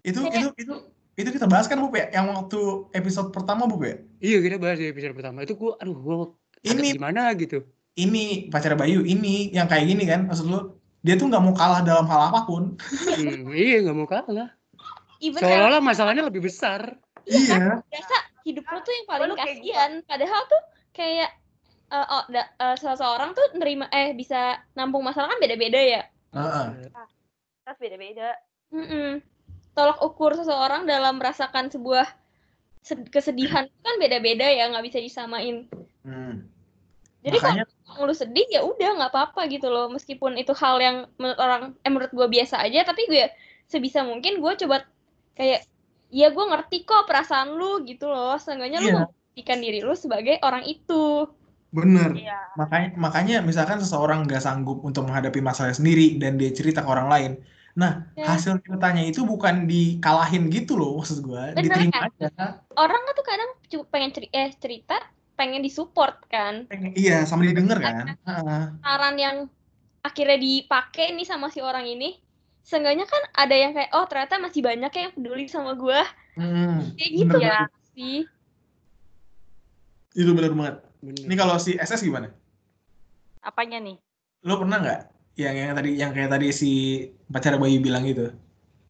[0.06, 0.74] Itu Kayak- itu itu
[1.16, 2.12] itu kita bahas kan Bu ya?
[2.12, 2.60] Yang waktu
[2.94, 3.98] episode pertama Bu ya?
[4.20, 6.16] Iya kita bahas di episode pertama itu gue, aduh gue
[6.62, 7.62] Ini gimana gitu.
[7.96, 10.60] ini pacar Bayu ini yang kayak gini kan maksud lu
[11.00, 12.76] dia tuh nggak mau kalah dalam hal apa pun
[13.16, 14.52] Hmm, iya nggak mau kalah.
[15.16, 17.00] Seolah-olah masalahnya lebih besar.
[17.24, 21.30] iya biasa hidup lu tuh yang paling kayak kasihan padahal tuh kayak
[21.88, 26.68] eh, oh, da, eh, seseorang tuh nerima eh bisa nampung masalah kan beda-beda ya Heeh.
[27.64, 28.30] Terus beda-beda.
[28.70, 29.24] Mm-mm.
[29.76, 32.08] Tolak ukur seseorang dalam merasakan sebuah
[32.80, 35.68] sed- kesedihan itu kan beda-beda ya nggak bisa disamain
[36.02, 36.46] Hmm.
[37.20, 40.98] jadi kalau makanya lu sedih ya udah nggak apa-apa gitu loh meskipun itu hal yang
[41.18, 43.26] menurut orang eh menurut gue biasa aja tapi gue
[43.66, 44.86] sebisa mungkin gue coba
[45.34, 45.66] kayak
[46.08, 48.96] ya gue ngerti kok perasaan lu gitu loh seenggaknya lu Iya.
[49.02, 51.26] membuktikan diri lu sebagai orang itu
[51.74, 52.40] bener Iya.
[52.54, 57.10] makanya makanya misalkan seseorang nggak sanggup untuk menghadapi masalah sendiri dan dia cerita ke orang
[57.10, 57.32] lain
[57.76, 58.32] nah Ya.
[58.32, 61.52] hasil ceritanya itu bukan dikalahin gitu loh maksud gua.
[61.52, 62.08] Bener diterima kan?
[62.08, 62.28] aja.
[62.74, 63.52] Orang kan tuh kadang
[63.92, 64.96] pengen ceri eh cerita
[65.36, 66.64] pengen disupport kan?
[66.66, 68.16] Pengen- iya sama didengar kan?
[68.80, 69.38] Saran yang
[70.00, 72.16] akhirnya dipakai nih sama si orang ini.
[72.64, 76.00] Seenggaknya kan ada yang kayak oh ternyata masih banyak yang peduli sama gue
[76.34, 77.44] Hmm, kayak gitu bener.
[77.44, 77.72] ya banget.
[77.92, 78.18] sih.
[80.16, 80.76] Itu bener banget.
[81.00, 81.22] Bener.
[81.22, 82.32] ini kalau si SS gimana?
[83.40, 84.00] Apanya nih?
[84.42, 85.02] lo pernah nggak
[85.36, 86.72] yang yang tadi yang kayak tadi si
[87.28, 88.32] pacar Bayu bilang gitu.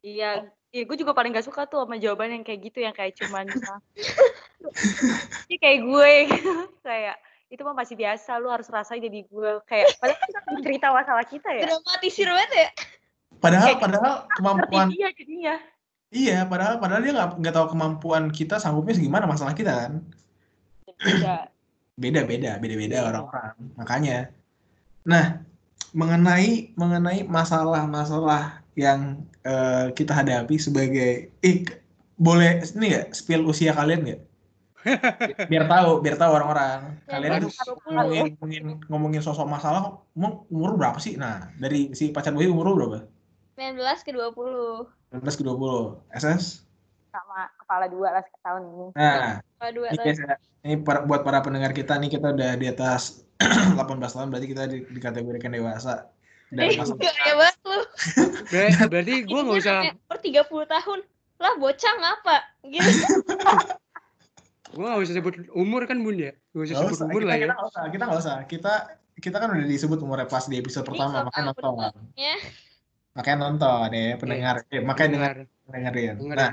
[0.00, 3.18] Iya, iya gue juga paling gak suka tuh sama jawaban yang kayak gitu yang kayak
[3.18, 3.50] cuman
[5.46, 6.12] Ini kayak gue
[6.82, 9.50] kayak itu mah masih biasa lu harus rasain jadi gue.
[9.66, 11.62] Kayak padahal kita cerita masalah kita ya.
[11.66, 12.68] Dramatisir banget ya.
[13.36, 15.54] Padahal Kayak- padahal kemampuan ngerti dia jadinya.
[16.06, 19.92] Iya padahal padahal dia nggak nggak tahu kemampuan kita sanggupnya segimana masalah kita kan?
[20.96, 21.50] Beda.
[21.96, 24.18] beda beda beda beda orang-orang makanya.
[25.02, 25.40] Nah
[25.92, 31.56] mengenai mengenai masalah-masalah yang eh, kita hadapi sebagai eh
[32.16, 34.22] boleh ini nggak spill usia kalian nggak?
[35.50, 36.94] biar tahu, biar tahu orang-orang.
[37.10, 41.18] Kalian 19 ngomongin, ngomongin ngomongin sosok masalah, emang umur berapa sih?
[41.18, 43.02] Nah, dari si pacar gue umur berapa?
[43.58, 44.86] 19 ke 20.
[45.10, 45.98] 19 ke 20.
[46.14, 46.66] SS?
[47.16, 48.86] sama kepala dua lah tahun ini.
[48.92, 50.22] Nah, Kalau dua ini, biasa,
[50.68, 54.62] ini para- buat para pendengar kita nih kita udah di atas 18 tahun berarti kita
[54.68, 56.08] di, dikategorikan dewasa.
[56.48, 57.80] Dan Eh, masa gaya banget lu.
[58.54, 60.98] Ber- berarti gue nggak usah Umur 30 tahun.
[61.36, 62.36] Lah bocah ngapa?
[62.64, 62.90] Gitu.
[64.76, 67.36] gue nggak usah sebut umur kan bun ya gue usah sebut usah, umur kita, lah
[67.38, 68.36] ya kita nggak usah, kita nggak usah.
[68.48, 68.72] Kita
[69.16, 71.92] kita kan udah disebut umurnya pas di episode pertama, makanya nonton.
[72.16, 72.36] Ya.
[73.16, 74.56] Makanya nonton ya, pendengar.
[74.68, 75.32] Eh, makanya dengar,
[75.72, 76.14] dengerin.
[76.20, 76.52] dengar Nah,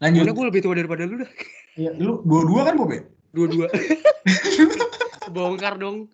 [0.00, 0.20] lanjut.
[0.24, 1.30] Karena gue lebih tua daripada lu dah
[1.78, 2.98] Ya, lu dua-dua kan, Bobe?
[3.30, 3.70] dua-dua
[5.30, 6.10] bongkar dong.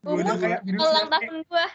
[0.00, 1.66] Dua-dua Umur kayak ulang tahun gua.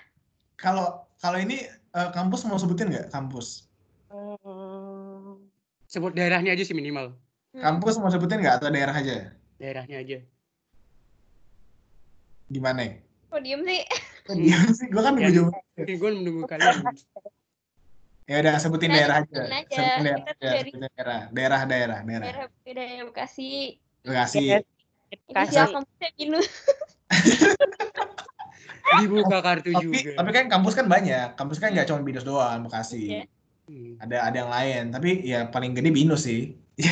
[0.56, 0.86] Kalau
[1.18, 3.08] kalau ini eh, kampus mau sebutin nggak?
[3.10, 3.70] Kampus.
[4.10, 5.46] Hmm,
[5.86, 7.16] sebut daerahnya aja sih minimal
[7.52, 7.64] Hmm.
[7.64, 9.32] Kampus mau sebutin nggak atau daerah aja?
[9.56, 10.20] daerahnya aja
[12.46, 12.84] Gimana?
[12.84, 12.94] ya?
[13.32, 13.82] Kok diem sih?
[14.28, 14.88] Kok diam sih?
[14.92, 15.32] Gua kan Ya.
[15.32, 15.80] nunggu jawaban.
[15.80, 16.76] ini gue menunggu kalian
[18.26, 19.30] Ya udah sebutin Nah, daerah aja.
[19.30, 19.46] aja.
[19.70, 21.20] Sebutin daerah, Kita tuh aja, dari- sebutin daerah.
[21.32, 22.26] Daerah, daerah, daerah.
[22.26, 23.50] Daerah daerah Bekasi.
[24.04, 24.44] Bekasi.
[25.28, 25.68] Kasih.
[25.70, 26.48] kampusnya Binus.
[28.98, 31.34] dibuka kartu Tapi, juga tapi kan kampus kan banyak.
[31.36, 33.02] Kampus kan nggak cuma Binus doang, Bekasi.
[33.12, 33.24] Iya.
[33.66, 33.98] Hmm.
[33.98, 34.84] Ada ada yang lain.
[34.94, 36.54] Tapi ya paling gede Binus sih.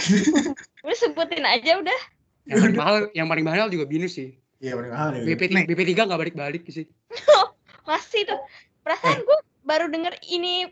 [0.83, 1.99] Udah sebutin aja udah.
[2.43, 5.09] yang paling mahal yang paling mahal juga binus sih Iya paling mahal.
[5.15, 5.23] ya.
[5.23, 6.83] BP Nih, BP 3 nggak balik balik sih
[7.87, 8.35] Masih tuh.
[8.79, 10.67] Perasaan gua baru denger ini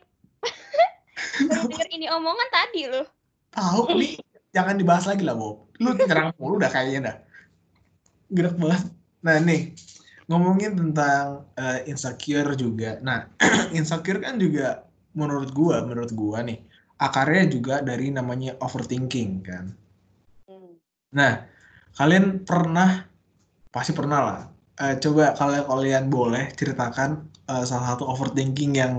[1.48, 3.08] baru denger ini omongan tadi loh.
[3.52, 4.20] tahu nih
[4.52, 5.72] jangan dibahas lagi lah Bob.
[5.80, 7.16] Lu nyerang mulu udah kayaknya dah.
[8.32, 8.84] Gerak banget.
[9.22, 9.62] Nah nih
[10.32, 12.98] ngomongin tentang eh, insecure juga.
[13.04, 13.28] Nah
[13.78, 16.60] insecure kan juga menurut gua, menurut gua nih
[16.96, 19.65] akarnya juga dari namanya overthinking kan.
[20.48, 20.74] hmm.
[21.17, 21.34] Nah
[22.00, 23.04] kalian pernah
[23.74, 24.41] pasti pernah lah.
[24.82, 28.96] Eh, coba kalau kalian boleh ceritakan eh, salah satu overthinking yang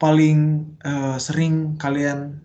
[0.00, 2.40] paling eh, sering kalian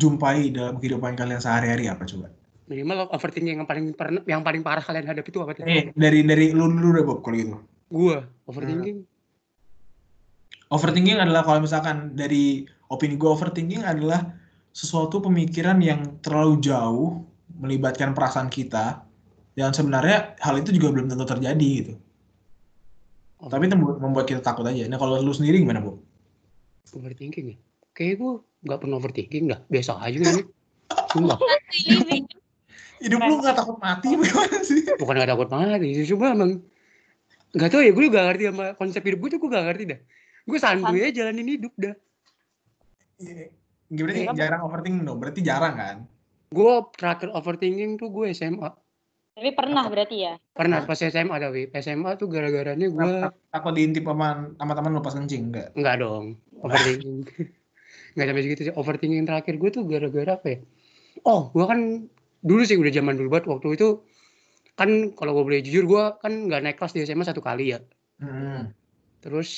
[0.00, 2.28] jumpai dalam kehidupan kalian sehari-hari apa coba?
[2.70, 6.54] Minimal overthinking yang paling pernah yang paling parah kalian hadapi itu apa Eh, dari dari
[6.54, 7.56] lu dulu deh Bob kalau gitu.
[7.92, 8.16] gue
[8.48, 8.98] overthinking
[10.72, 14.32] Overthinking adalah kalau misalkan dari opini gue overthinking adalah
[14.72, 17.28] sesuatu pemikiran yang terlalu jauh
[17.60, 19.04] melibatkan perasaan kita
[19.52, 21.94] dan sebenarnya hal itu juga belum tentu terjadi gitu.
[23.36, 24.88] Tapi itu membuat membuat kita takut aja.
[24.88, 26.00] Nah kalau lu sendiri gimana Bu?
[26.92, 27.58] overthinking ya
[27.96, 28.32] kayak gue
[28.68, 30.42] nggak pernah overthinking dah biasa aja ini
[31.12, 31.40] Sumpah,
[33.02, 34.82] Hidup lu gak takut mati bagaimana sih?
[34.96, 36.62] bukan gak takut mati sih, cuma emang
[37.52, 39.84] nggak tahu ya gue juga gak ngerti sama konsep hidup gue tuh gue gak ngerti
[39.92, 40.00] dah
[40.42, 41.94] gue santuy aja jalanin hidup dah
[43.22, 43.54] Iya.
[43.92, 45.18] Berarti jarang overthinking dong.
[45.22, 45.96] Berarti jarang kan?
[46.48, 48.68] gue terakhir overthinking tuh gue SMA
[49.32, 50.34] Tapi pernah berarti ya?
[50.52, 53.12] pernah pas SMA tapi SMA tuh gara-garanya gue
[53.48, 55.72] Takut diintip sama sama teman lu pas kencing enggak?
[55.72, 57.24] nggak dong overthinking
[58.16, 60.58] nggak sampai segitu sih overthinking terakhir gue tuh gara-gara apa ya
[61.24, 61.80] oh gue kan
[62.42, 63.46] dulu sih udah zaman dulu banget.
[63.48, 63.88] Waktu itu
[64.74, 67.80] kan kalau gue boleh jujur gue kan nggak naik kelas di SMA satu kali ya.
[68.22, 68.70] Hmm.
[69.22, 69.50] terus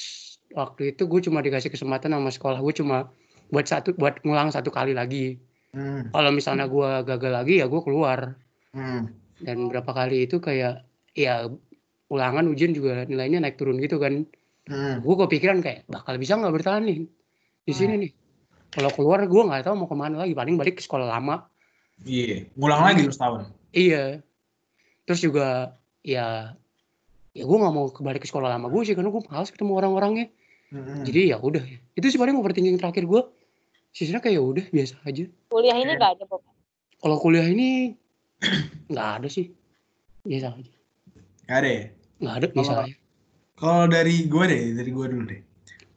[0.56, 2.60] waktu itu gue cuma dikasih kesempatan sama sekolah.
[2.60, 3.08] Gue cuma
[3.48, 5.40] buat satu buat ngulang satu kali lagi.
[5.74, 6.06] Hmm.
[6.14, 8.38] kalau misalnya gue gagal lagi ya gue keluar.
[8.74, 9.10] Hmm.
[9.42, 11.50] dan berapa kali itu kayak ya
[12.10, 14.28] ulangan ujian juga nilainya naik turun gitu kan.
[14.64, 15.04] Hmm.
[15.04, 17.08] gue kepikiran kayak bakal bisa nggak bertahan nih?
[17.64, 18.12] Di sini nih.
[18.74, 20.34] Kalau keluar gue nggak tahu mau ke mana lagi.
[20.34, 21.46] Paling balik ke sekolah lama
[22.00, 22.50] Iya.
[22.52, 23.46] Ngulang lagi terus tahun.
[23.70, 24.18] iya
[25.02, 26.54] terus juga ya
[27.30, 30.26] ya gue nggak mau kembali ke sekolah lama gue sih karena gue males ketemu orang-orangnya
[30.64, 31.02] Hmm.
[31.02, 33.22] jadi ya udah itu sih paling overthinking terakhir gue
[33.90, 36.42] sisanya kayak ya udah biasa aja Kuliah ini nggak ada Bob.
[36.96, 37.94] kalau kuliah ini
[38.84, 39.54] nggak ada sih
[40.20, 40.72] biasa aja
[41.44, 41.84] Gak ada ya?
[42.18, 42.94] nggak ada biasa Kalau- aja
[43.54, 45.40] Kalau dari gue deh, dari gue dulu deh.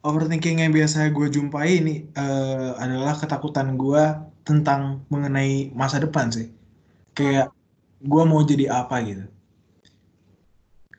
[0.00, 4.02] Overthinking yang biasa gue jumpai ini eh, adalah ketakutan gue
[4.48, 6.48] tentang mengenai masa depan sih.
[7.12, 7.52] Kayak
[8.00, 9.28] gue mau jadi apa gitu.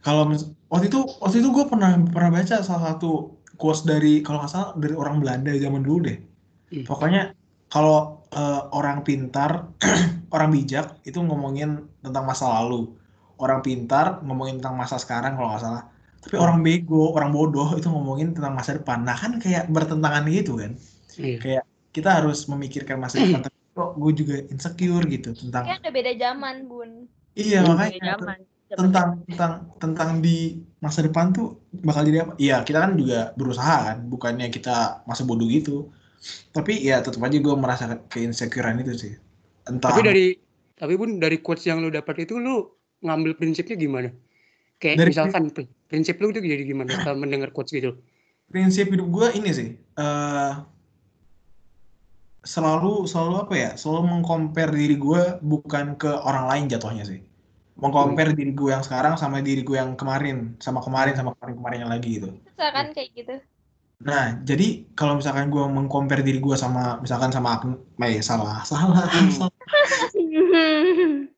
[0.06, 0.30] Kalau
[0.70, 4.70] waktu itu waktu itu gue pernah pernah baca salah satu quotes dari kalau nggak salah
[4.78, 6.18] dari orang Belanda zaman dulu deh.
[6.70, 6.86] Hmm.
[6.86, 7.34] Pokoknya
[7.74, 9.74] kalau eh, orang pintar,
[10.36, 12.94] orang bijak itu ngomongin tentang masa lalu.
[13.42, 15.84] Orang pintar ngomongin tentang masa sekarang kalau nggak salah.
[16.20, 19.08] Tapi orang bego, orang bodoh itu ngomongin tentang masa depan.
[19.08, 20.78] Nah kan kayak bertentangan gitu kan.
[21.20, 23.41] iya Kita harus memikirkan masa depan.
[23.43, 25.63] Tapi kok gue juga insecure gitu tentang.
[25.65, 26.91] Kayak ada beda zaman, Bun.
[27.34, 28.39] Iya Beda makanya zaman.
[28.69, 30.38] tentang tentang tentang di
[30.78, 32.34] masa depan tuh bakal jadi apa?
[32.38, 33.97] Iya kita kan juga berusaha kan.
[34.06, 35.89] Bukannya kita masa bodoh gitu.
[36.52, 39.13] Tapi ya tetap aja gue merasa keinsecurean itu sih.
[39.65, 39.89] Entah.
[39.89, 40.25] Tapi dari
[40.75, 42.67] tapi pun dari quotes yang lu dapat itu lu
[43.02, 44.10] ngambil prinsipnya gimana?
[44.78, 47.97] Kayak Dari- misalkan pri- prinsip lu itu jadi gimana setelah mendengar quotes gitu?
[48.49, 49.69] prinsip hidup gue ini sih.
[49.78, 50.52] eh
[52.43, 53.71] selalu selalu apa ya?
[53.75, 57.19] Selalu mengcompare diri gue bukan ke orang lain jatuhnya sih.
[57.80, 62.19] Mengcompare diri gue yang sekarang sama diri gue yang kemarin, sama kemarin sama kemarin-kemarinnya lagi
[62.19, 62.30] gitu.
[62.43, 63.36] Bisa kan kayak gitu.
[63.99, 69.08] Nah, jadi kalau misalkan gue mengcompare diri gue sama misalkan sama Agn- eh salah, salah,
[69.12, 69.52] salah.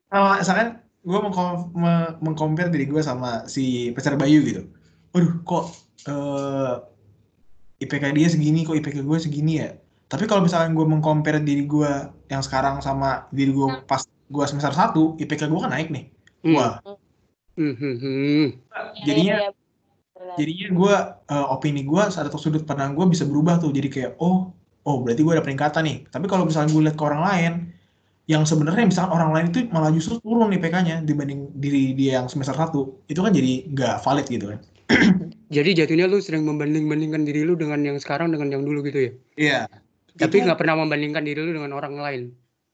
[0.06, 0.68] sama misalkan
[1.02, 1.18] gue
[2.22, 4.62] mengcompare diri gue sama si pacar Bayu gitu.
[5.10, 5.64] Waduh, kok
[6.06, 6.74] eh,
[7.82, 9.81] IPK dia segini, kok IPK gue segini ya.
[10.12, 11.88] Tapi kalau misalkan gue mengcompare diri gue
[12.28, 16.04] yang sekarang sama diri gue pas gue semester 1, IPK gue kan naik nih.
[16.44, 16.56] Hmm.
[16.56, 16.72] Wah,
[17.52, 18.44] Hmm, hmm, hmm.
[19.04, 20.94] jadinya Iya, iya, jadinya gue
[21.52, 24.54] opini gue atau sudut pandang gue bisa berubah tuh jadi kayak oh
[24.88, 27.52] oh berarti gue ada peningkatan nih tapi kalau misalnya gue lihat ke orang lain
[28.30, 32.30] yang sebenarnya misalkan orang lain itu malah justru turun nih PK-nya dibanding diri dia yang
[32.30, 34.60] semester 1 itu kan jadi nggak valid gitu kan
[35.52, 39.12] Jadi jatuhnya lu sering membanding-bandingkan diri lu dengan yang sekarang dengan yang dulu gitu ya.
[39.36, 39.60] iya
[40.16, 42.22] Tapi nggak pernah membandingkan diri lu dengan orang lain.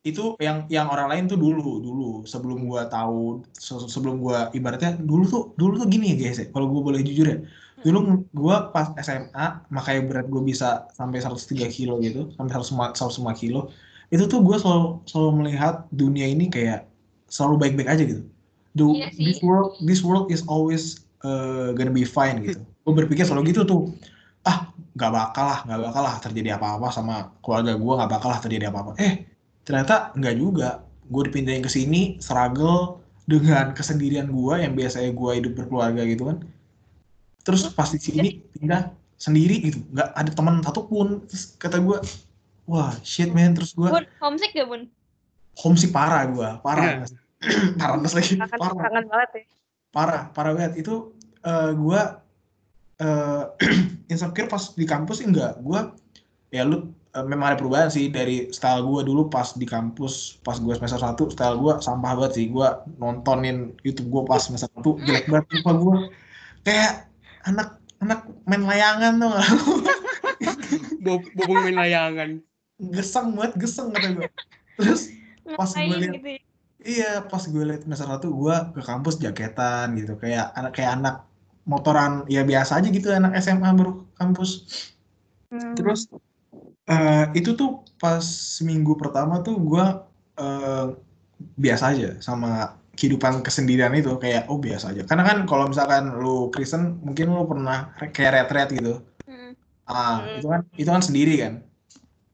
[0.06, 2.24] itu yang yang orang lain tuh dulu dulu.
[2.24, 6.46] Sebelum gua tahu se- sebelum gua ibaratnya dulu tuh dulu tuh gini ya guys ya.
[6.54, 7.38] Kalau gua boleh jujur ya.
[7.84, 7.98] Dulu
[8.32, 13.68] gua pas SMA makanya berat gua bisa sampai 103 kilo gitu sampai 105 105 kilo
[14.08, 16.88] itu tuh gua selalu selalu melihat dunia ini kayak
[17.28, 18.22] selalu baik-baik aja gitu.
[18.78, 22.62] The, Iya this world this world is always uh, gonna be fine gitu.
[22.86, 23.92] Gua berpikir selalu gitu tuh
[24.46, 28.40] ah nggak bakal lah nggak bakal lah terjadi apa-apa sama keluarga gua nggak bakal lah
[28.42, 28.92] terjadi apa-apa.
[28.98, 29.24] Eh
[29.66, 30.82] ternyata nggak juga.
[31.08, 36.44] Gue dipindahin ke sini struggle dengan kesendirian gue yang biasanya gue hidup berkeluarga gitu kan.
[37.44, 41.24] Terus pas di sini pindah sendiri gitu nggak ada teman satupun.
[41.24, 41.96] Terus kata gue
[42.68, 43.56] wah shit man.
[43.56, 44.84] Terus gue Bun, homesick gak, Bun?
[45.58, 47.02] homesick parah gue parah
[47.80, 48.76] parah banget lagi Kangen, parah.
[48.78, 49.42] kangen banget ya.
[49.90, 50.72] parah parah banget.
[50.84, 52.00] Itu eh gue
[52.98, 53.42] eh
[54.12, 55.58] insecure pas di kampus sih enggak.
[55.62, 55.80] Gue
[56.50, 60.56] ya lu eh, memang ada perubahan sih dari style gue dulu pas di kampus pas
[60.56, 62.46] gue semester 1 style gue sampah banget sih.
[62.50, 62.66] Gue
[62.98, 65.94] nontonin YouTube gue pas semester 1 jelek banget lupa gue
[66.62, 66.92] kayak
[67.46, 69.32] anak anak main layangan tuh
[71.04, 72.30] bobong main layangan.
[72.78, 74.28] geseng banget geseng kata gue
[74.78, 75.10] terus
[75.48, 76.40] Pas gue liat- gitu ya?
[76.78, 81.26] Iya, pas gue liat semester satu gue ke kampus jaketan gitu, kayak anak kayak anak
[81.68, 84.50] motoran ya biasa aja gitu anak SMA baru kampus.
[85.52, 85.76] Hmm.
[85.76, 86.08] Terus
[86.88, 88.24] eh, itu tuh pas
[88.58, 89.84] seminggu pertama tuh gue
[90.40, 90.86] eh,
[91.54, 95.02] biasa aja sama kehidupan kesendirian itu kayak oh biasa aja.
[95.06, 99.04] Karena kan kalau misalkan lu Kristen mungkin lu pernah kayak retret gitu.
[99.28, 99.52] Hmm.
[99.86, 100.38] Ah, Hmm.
[100.40, 101.54] itu kan itu kan sendiri kan.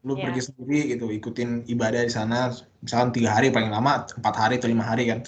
[0.04, 0.28] Lu Iya.
[0.28, 2.52] pergi sendiri gitu, ikutin ibadah di sana,
[2.84, 5.24] misalkan tiga hari paling lama, empat hari atau lima hari kan.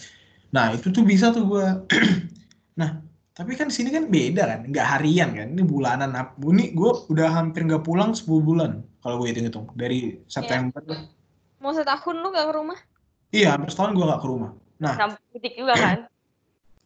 [0.52, 1.84] Nah itu tuh bisa tuh gua.
[2.80, 3.00] nah
[3.36, 6.08] tapi kan di sini kan beda kan, nggak harian kan, ini bulanan.
[6.40, 10.80] Ini gue udah hampir nggak pulang 10 bulan kalau gue hitung-hitung dari September.
[11.60, 12.78] Mau setahun lu gak ke rumah?
[13.36, 14.50] Iya, hampir setahun gue nggak ke rumah.
[14.80, 14.94] Nah,
[15.36, 15.98] putih juga kan.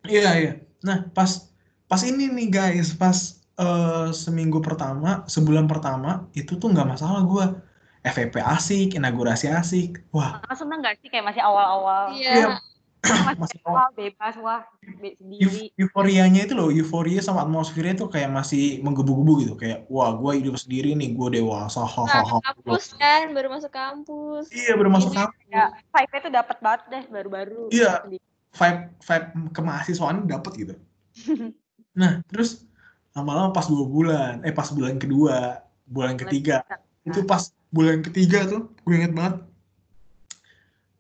[0.01, 0.53] Iya iya.
[0.81, 1.53] Nah pas
[1.85, 7.61] pas ini nih guys, pas eh, seminggu pertama, sebulan pertama itu tuh nggak masalah gua.
[8.01, 10.01] FVP asik, inaugurasi asik.
[10.09, 12.17] Wah, seneng gak sih kayak masih awal-awal?
[12.17, 12.57] Iya.
[12.57, 12.70] Masih
[13.41, 14.63] masih awal bebas wah
[15.01, 15.45] be- sendiri.
[15.45, 19.55] euf- euforianya itu loh, euforia sama atmosfernya tuh kayak masih menggebu-gebu gitu.
[19.57, 22.39] Kayak wah gua hidup sendiri nih, gua dewasa, Nah, hahaha.
[22.45, 24.53] kampus kan, baru masuk kampus.
[24.53, 25.41] Iya baru masuk kampus.
[25.49, 27.63] Ya, vibe-nya tuh dapat banget deh baru-baru.
[27.73, 27.93] Iya.
[28.51, 30.75] Vibe vibe kemahasiswaan dapet gitu.
[31.91, 32.65] Nah terus
[33.11, 35.59] lama-lama pas dua bulan, eh pas bulan kedua,
[35.91, 36.63] bulan ketiga,
[37.03, 39.43] itu pas bulan ketiga tuh gue inget banget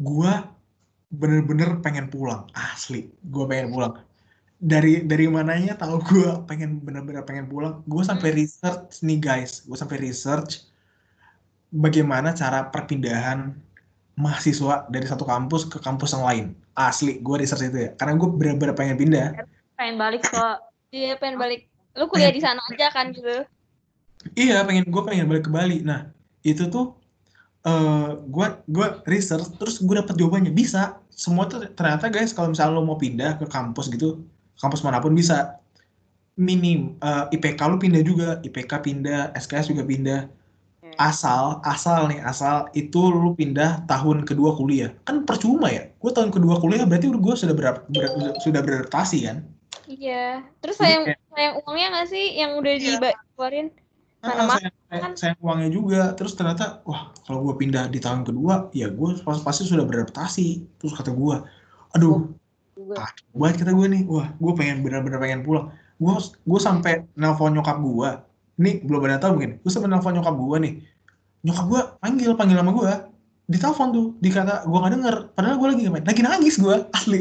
[0.00, 0.32] gue
[1.10, 3.10] bener-bener pengen pulang asli.
[3.26, 3.98] Gue pengen pulang.
[4.60, 7.82] Dari dari mananya tahu gue pengen bener-bener pengen pulang.
[7.90, 9.66] Gue sampai research nih guys.
[9.66, 10.70] Gue sampai research
[11.74, 13.54] bagaimana cara perpindahan
[14.14, 16.46] mahasiswa dari satu kampus ke kampus yang lain.
[16.78, 17.90] Asli gue research itu ya.
[17.98, 19.34] Karena gue bener-bener pengen pindah.
[19.74, 21.70] Pengen balik ke Iya, pengen balik.
[21.94, 23.46] Lu kuliah di sana aja kan gitu.
[24.34, 25.86] Iya, pengen gue pengen balik ke Bali.
[25.86, 26.10] Nah,
[26.42, 26.98] itu tuh
[27.60, 30.96] eh gua gua research terus gue dapet jawabannya bisa.
[31.12, 34.24] Semua tuh ternyata guys kalau misalnya lo mau pindah ke kampus gitu,
[34.56, 35.60] kampus mana pun bisa.
[36.40, 40.32] Minim eh, IPK lu pindah juga, IPK pindah, SKS juga pindah.
[40.98, 44.90] Asal, asal nih, asal itu lu pindah tahun kedua kuliah.
[45.06, 45.86] Kan percuma ya.
[46.02, 49.44] Gue tahun kedua kuliah berarti gue sudah ber, ber- sudah beradaptasi kan.
[49.86, 50.42] Iya.
[50.58, 52.96] Terus sayang sayang uangnya nggak sih yang udah Iya.
[52.98, 53.68] dikeluarin?
[54.20, 56.12] Ah, sayang, sayang, sayang uangnya juga.
[56.12, 60.76] Terus ternyata, wah kalau gue pindah di tahun kedua, ya gue pas- pasti sudah beradaptasi.
[60.76, 61.36] Terus kata gue,
[61.96, 62.28] aduh,
[62.76, 63.08] Juga.
[63.32, 65.72] buat kata gue nih, wah gue pengen bener-bener pengen pulang.
[65.96, 68.10] Gue gue sampai nelpon nyokap gue.
[68.60, 69.56] Ini belum ada tahu mungkin.
[69.64, 70.74] Gue sampai nelpon nyokap gue nih.
[71.48, 72.92] Nyokap gue panggil panggil sama gue.
[73.50, 75.16] Ditelepon tuh, dikata gue nggak denger.
[75.32, 76.04] Padahal gue lagi ngapain?
[76.06, 77.20] Lagi nangis gue, asli.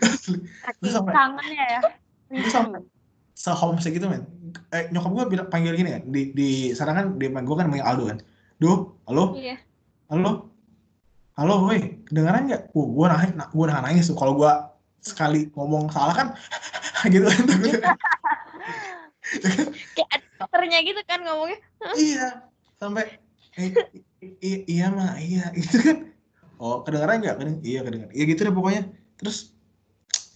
[0.00, 0.38] asli.
[0.82, 1.80] Sampai Kangennya ya.
[2.26, 2.80] gue sampai
[3.36, 4.24] se-homesick gitu men.
[4.72, 7.84] Eh, nyokap gue bilang panggil gini kan, di di sana kan di gue kan panggil
[7.84, 8.18] Aldo kan.
[8.56, 9.60] Duh, halo, Iya.
[10.08, 10.48] halo,
[11.36, 12.72] halo, woi, kedengeran nggak?
[12.72, 14.16] Uh, gue nangis, nah, gue nahan nangis tuh.
[14.16, 14.48] Kalau gue
[15.04, 16.28] sekali ngomong salah kan,
[17.12, 17.44] gitu kan.
[20.76, 21.58] Kayak gitu kan ngomongnya.
[22.00, 22.28] iya,
[22.80, 23.20] sampai
[23.56, 25.96] eh, iya mah, iya, gitu kan.
[26.56, 27.36] Oh, kedengeran nggak?
[27.36, 28.12] Kedeng iya kedengeran.
[28.16, 28.82] Iya gitu deh pokoknya.
[29.20, 29.52] Terus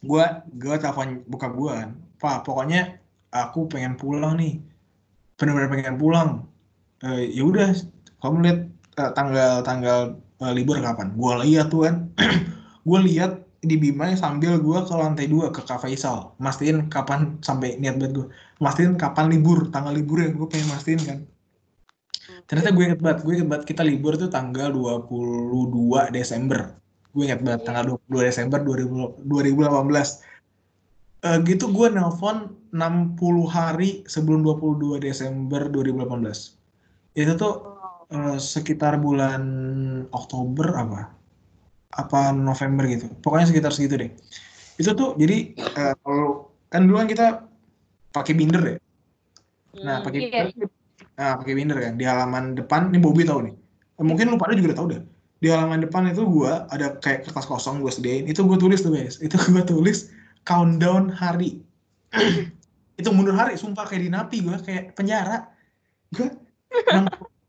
[0.01, 0.25] gue
[0.57, 3.01] gue telepon buka gue kan, Pak, pokoknya
[3.33, 4.61] aku pengen pulang nih,
[5.41, 6.31] benar-benar pengen pulang.
[7.01, 7.73] Eh, ya udah,
[8.21, 8.59] kamu lihat
[9.01, 9.99] eh, tanggal tanggal
[10.45, 11.17] eh, libur kapan?
[11.17, 12.13] Gue lihat tuh kan,
[12.89, 17.77] gue lihat di Bima sambil gue ke lantai dua ke Kak Faisal, mastiin kapan sampai
[17.81, 18.27] niat banget gue,
[18.61, 21.19] mastiin kapan libur, tanggal liburnya gue pengen mastiin kan.
[22.49, 26.75] Ternyata gue inget banget, gue inget banget kita libur tuh tanggal 22 Desember.
[27.15, 30.30] Gue inget banget tanggal 22 Desember 2000 2018.
[31.21, 36.57] Eh, gitu gue nelpon 60 hari sebelum 22 Desember 2018.
[37.13, 37.55] Itu tuh
[38.09, 39.43] eh, sekitar bulan
[40.17, 41.13] Oktober apa?
[41.93, 43.13] Apa November gitu.
[43.21, 44.11] Pokoknya sekitar segitu deh.
[44.81, 47.27] Itu tuh jadi eh, kalau kan dulu kan kita
[48.17, 48.77] pakai binder ya.
[49.85, 50.51] Nah, pakai Iya.
[50.51, 50.69] binder,
[51.15, 52.89] nah, pakai binder kan di halaman depan.
[52.89, 53.55] Ini Bobby tahu nih.
[54.01, 55.03] Mungkin lu pada juga udah tahu deh.
[55.41, 58.25] Di halaman depan itu gua ada kayak kertas kosong gue sediain.
[58.25, 59.21] Itu gue tulis tuh guys.
[59.21, 60.09] Itu gue tulis
[60.43, 61.61] countdown hari.
[63.01, 65.49] itu mundur hari, sumpah kayak di napi gue kayak penjara.
[66.11, 66.29] Gue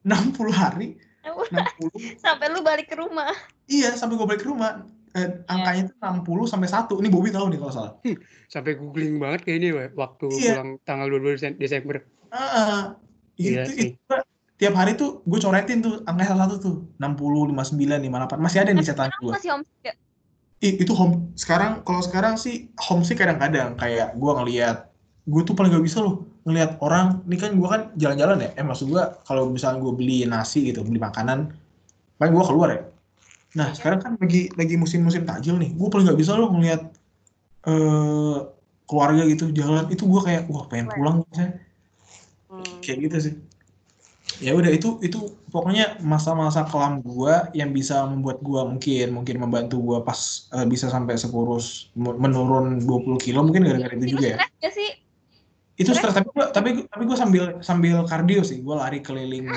[0.01, 0.08] 60
[0.51, 1.54] hari, 60
[2.23, 3.30] Sampai lu balik ke rumah.
[3.67, 4.82] iya sampai gue balik ke rumah.
[5.12, 6.88] Eh, angkanya itu 60 sampai 1.
[6.88, 7.93] Ini Bobby tahu nih kalau salah.
[8.47, 10.51] Sampai googling banget kayak ini we, waktu Iya.
[10.56, 11.99] pulang tanggal 22 Desen- Desember.
[13.36, 13.89] Iya itu, sih.
[13.91, 14.15] itu
[14.56, 18.71] tiap hari tuh gue coretin tuh angka salah satu tuh 60, 59, 58 masih ada
[18.71, 19.32] nih catatan gue.
[19.34, 19.49] masih?
[19.84, 19.95] Ih,
[20.62, 23.74] itu home sekarang kalau sekarang sih homesick kadang-kadang.
[23.82, 24.78] Kayak gue ngelihat
[25.26, 27.26] gue tuh paling gak bisa loh ngelihat orang.
[27.26, 28.50] Ini kan gue kan jalan-jalan ya.
[28.58, 31.50] Eh maksud gue kalau misalnya gue beli nasi gitu beli makanan
[32.21, 32.82] paling gue keluar ya.
[33.58, 35.74] Nah sekarang kan lagi lagi musim-musim takjil nih.
[35.74, 36.82] Gue paling gak bisa loh ngelihat
[37.65, 38.38] eh
[38.86, 39.89] keluarga gitu jalan.
[39.89, 41.58] Itu gue kayak wah pengen pulang saya
[42.52, 42.84] Hmm.
[42.84, 43.34] kayak gitu sih
[44.39, 49.82] ya udah itu itu pokoknya masa-masa kelam gua yang bisa membuat gua mungkin mungkin membantu
[49.82, 54.38] gua pas eh, bisa sampai sekurus menurun 20 kilo mungkin gara-gara itu Itu juga ya
[54.39, 54.89] stres gak sih?
[55.76, 59.50] itu stres tapi gua tapi tapi gua sambil sambil kardio sih gua lari keliling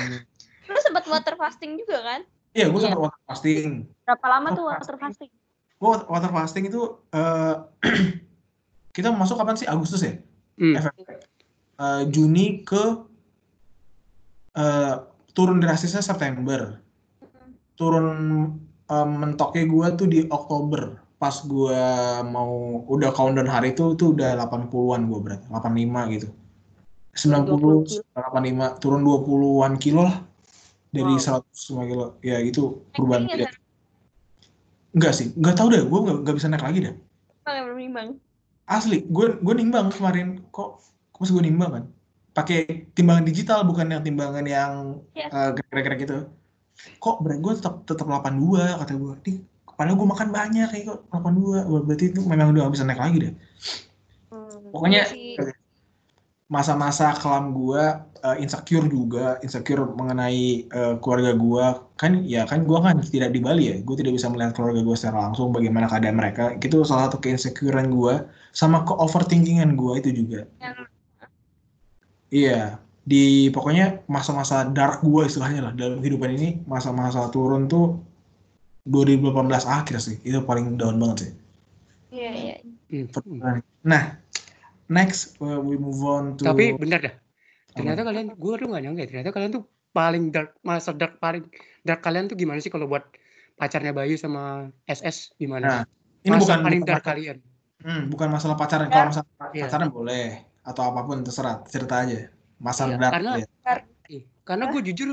[0.65, 2.19] Lu sempat water fasting juga kan?
[2.51, 2.85] iya gua Iya.
[2.89, 3.69] sempat water fasting
[4.03, 5.31] Berapa lama tuh Water fasting?
[5.77, 6.81] gua water- fasting itu
[7.13, 7.55] eh,
[8.95, 10.15] kita masuk kapan sih Agustus ya
[10.55, 10.79] Hmm.
[11.75, 12.79] Eh, Juni ke
[14.55, 14.95] eh,
[15.35, 16.79] turun drastisnya September.
[17.75, 18.07] Turun
[18.87, 21.03] eh, mentoknya gue tuh di Oktober.
[21.15, 21.81] Pas gue
[22.27, 26.27] mau udah countdown hari itu tuh udah 80-an gue berarti, 85 gitu.
[27.15, 30.19] 90, 85, turun 20-an kilo lah.
[30.91, 31.43] Dari Wow.
[31.43, 32.05] 105 kilo.
[32.23, 33.47] Ya gitu perubahan lagi
[34.95, 36.95] Enggak sih, enggak tahu deh, gue nggak bisa naik lagi deh.
[37.75, 38.15] Nimbang.
[38.63, 40.79] Asli, gue gue nimbang kemarin kok
[41.11, 41.83] kok gue nimbang kan
[42.35, 44.71] pakai timbangan digital bukan yang timbangan yang
[45.15, 45.27] Iya.
[45.31, 46.17] eh, gerak-gerak gitu.
[46.99, 49.13] Kok berat gue tetap tetap 82 kata gue.
[49.23, 51.63] Nih, padahal gue makan banyak kayak kok 82.
[51.63, 53.33] Wah, berarti itu memang udah gak bisa naik lagi deh.
[54.29, 54.69] Hmm.
[54.75, 55.55] Pokoknya Iya
[56.45, 57.81] masa-masa kelam gue
[58.21, 61.65] eh, insecure juga, insecure mengenai eh, keluarga gue
[61.97, 64.95] kan ya kan gue kan tidak di Bali ya, gue tidak bisa melihat keluarga gue
[64.97, 66.53] secara langsung bagaimana keadaan mereka.
[66.61, 70.45] Itu salah satu keinsecurean gue sama ke overthinkingan gue itu juga.
[70.61, 70.93] Yang-
[72.33, 78.01] Iya, di pokoknya masa-masa dark gue istilahnya lah dalam kehidupan ini masa-masa turun tuh
[78.85, 81.31] 2018 akhir sih itu paling down banget sih.
[82.13, 82.55] Iya, iya.
[82.89, 83.05] Hmm.
[83.09, 83.59] Hmm.
[83.85, 84.17] Nah,
[84.89, 87.15] next uh, we move on to Tapi bener dah.
[87.75, 91.43] Ternyata kalian, gue tuh gak nyangka ya, ternyata kalian tuh paling dark, masa dark paling
[91.83, 93.03] dark kalian tuh gimana sih kalau buat
[93.55, 95.67] pacarnya Bayu sama SS Nah, gimana?
[96.23, 97.37] ini Masa bukan paling dark kalian.
[97.85, 98.87] hmm, bukan masalah pacaran.
[98.89, 99.67] Kalau masalah Iya.
[99.69, 102.27] pacaran boleh atau apa pun terserah cerita aja.
[102.57, 103.37] Masalah Iya, dark karena-
[104.09, 104.21] ya.
[104.45, 105.09] Karena gue jujur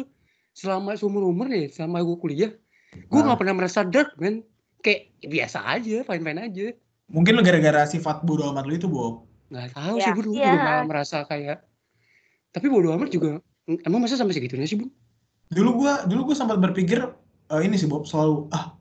[0.52, 2.50] selama seumur umur nih, selama gue kuliah,
[2.92, 3.24] gue Ah.
[3.24, 4.44] nggak pernah merasa dark men.
[4.82, 6.66] Kayak biasa aja, fine-fine aja.
[7.06, 9.28] Mungkin gara-gara sifat bodo amat lu itu, Bob.
[9.46, 11.58] Nggak tahu Iya, sih gue dulu belum pernah merasa kayak.
[12.50, 13.38] Tapi bodo amat juga
[13.86, 14.90] Emang masa sampai segitunya sih, Bu?
[15.46, 16.98] Dulu gua dulu gua sempat berpikir
[17.46, 18.74] eh, ini sih Bob selalu ah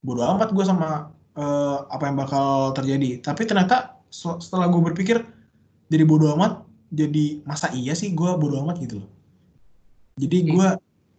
[0.00, 0.88] bodo amat gua sama
[1.30, 3.22] eh, apa yang bakal terjadi.
[3.22, 5.22] Tapi ternyata se- setelah gua berpikir
[5.92, 6.52] jadi bodo amat,
[7.00, 9.10] jadi masa iya sih gua bodo amat gitu loh.
[10.20, 10.50] Jadi Hmm.
[10.52, 10.68] gua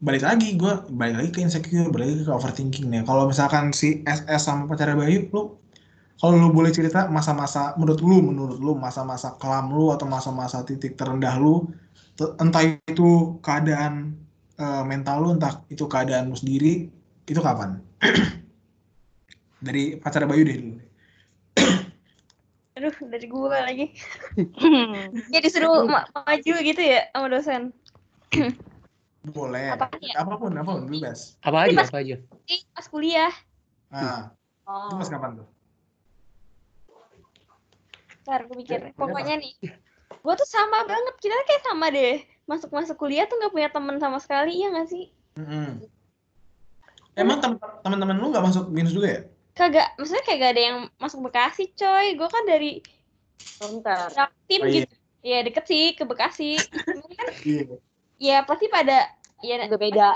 [0.01, 3.01] balik lagi, gua balik lagi ke insecure, balik lagi ke overthinking nih.
[3.07, 5.41] Kalau misalkan si SS sama pacarnya Bayu, lu
[6.21, 10.93] kalau lu boleh cerita masa-masa menurut lu, menurut lu masa-masa kelam lu atau masa-masa titik
[10.99, 11.69] terendah lu,
[12.43, 12.63] entah
[12.93, 13.93] itu keadaan
[14.61, 16.89] eh, mental lu, entah itu keadaan lu sendiri,
[17.29, 17.81] itu kapan?
[19.65, 20.75] Dari pacar Bayu deh dulu.
[22.81, 23.85] Aduh, dari gue lagi.
[25.29, 27.69] Ya disuruh ma- maju gitu ya sama dosen.
[29.21, 29.77] Boleh.
[29.77, 30.17] Apa ya?
[30.17, 31.37] Apa pun, apa pun, bebas.
[31.45, 32.17] Apa aja, pas- apa aja.
[32.73, 33.29] Pas kuliah.
[33.93, 34.97] Nah, itu Oh.
[34.97, 35.47] pas kapan tuh?
[38.25, 38.81] Ntar gue mikir.
[38.81, 39.53] Ya, Pokoknya nih.
[40.25, 41.21] Gue tuh sama banget.
[41.21, 42.25] Kita kayak sama deh.
[42.49, 44.57] Masuk-masuk kuliah tuh gak punya temen sama sekali.
[44.57, 45.13] Iya gak sih?
[45.37, 45.85] Mm-mm.
[47.13, 49.21] Emang tem- teman-teman lu nggak masuk binus juga ya?
[49.51, 49.95] Kagak.
[49.95, 52.15] Maksudnya kayak gak ada yang masuk Bekasi coy.
[52.15, 52.79] Gue kan dari
[53.57, 54.07] Bentar.
[54.45, 54.83] tim Oh, iya.
[54.83, 54.93] gitu.
[55.21, 56.57] Ya deket sih ke Bekasi.
[56.57, 56.97] Kan
[57.43, 57.63] Iya.
[58.17, 59.05] ya pasti pada
[59.39, 60.09] ya Agak beda.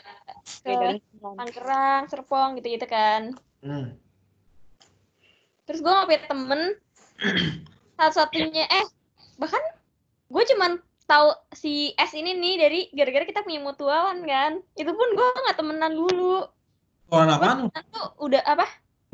[0.62, 0.88] ke Beda.
[1.20, 3.34] Tangerang, Serpong gitu-gitu kan.
[3.60, 3.98] Hmm.
[5.66, 6.62] Terus gue gak punya temen
[7.98, 8.86] satu-satunya eh
[9.36, 9.62] bahkan
[10.28, 14.52] gue cuman tahu si S ini nih dari gara-gara kita punya mutualan kan.
[14.74, 16.46] Itu pun gue nggak temenan dulu.
[17.08, 17.86] Mutualan Gue apaan?
[17.90, 18.66] tuh udah apa?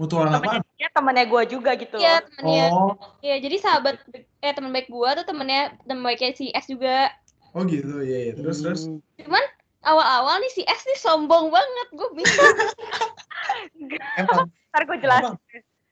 [0.02, 0.66] Mutualan apaan?
[0.66, 1.96] Temennya temennya gue juga gitu.
[1.96, 2.66] Iya temennya.
[2.74, 4.02] Oh, Ya jadi sahabat
[4.42, 7.14] eh teman baik gue tuh temennya teman baiknya si S juga.
[7.54, 8.34] oh gitu, iya, iya.
[8.34, 8.82] Terus, terus.
[8.90, 9.46] Hmm.
[9.82, 11.88] Awal-awal nih si S nih sombong banget.
[11.94, 12.58] Gue bingung.
[14.18, 15.26] Emang, Ntar gue jelasin.
[15.28, 15.38] emang.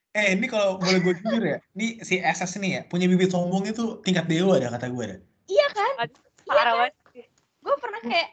[0.10, 3.62] Eh, ini kalau boleh gue jujur ya, ini si SS ini ya, punya bibit sombong
[3.66, 5.18] itu tingkat dewa ada kata gue ada.
[5.46, 6.10] iya kan?
[6.46, 6.94] Parah banget.
[7.60, 8.30] Gue pernah kayak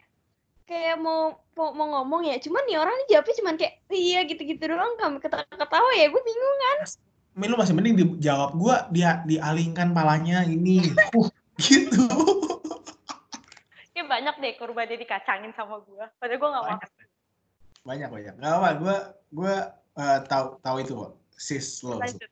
[0.66, 4.62] kayak mau mau, mau ngomong ya, cuman nih orang nih jawabnya cuman kayak iya gitu-gitu
[4.66, 6.56] doang, kamu ketawa-ketawa ya, gue bingung.
[7.36, 10.80] Men, lu masih mending dijawab gue, dia dialingkan palanya ini.
[11.14, 11.28] Uh,
[11.64, 12.04] gitu.
[13.92, 16.04] Ini banyak deh korban yang dikacangin sama gue.
[16.20, 16.68] Padahal gue gak mau.
[16.68, 16.90] Banyak.
[17.86, 18.34] Banyak, banyak.
[18.40, 18.96] Gak apa, gue
[19.36, 19.54] gue
[20.00, 21.12] eh, tahu tahu itu kok.
[21.36, 22.00] Sis lo.
[22.00, 22.28] Lanjut.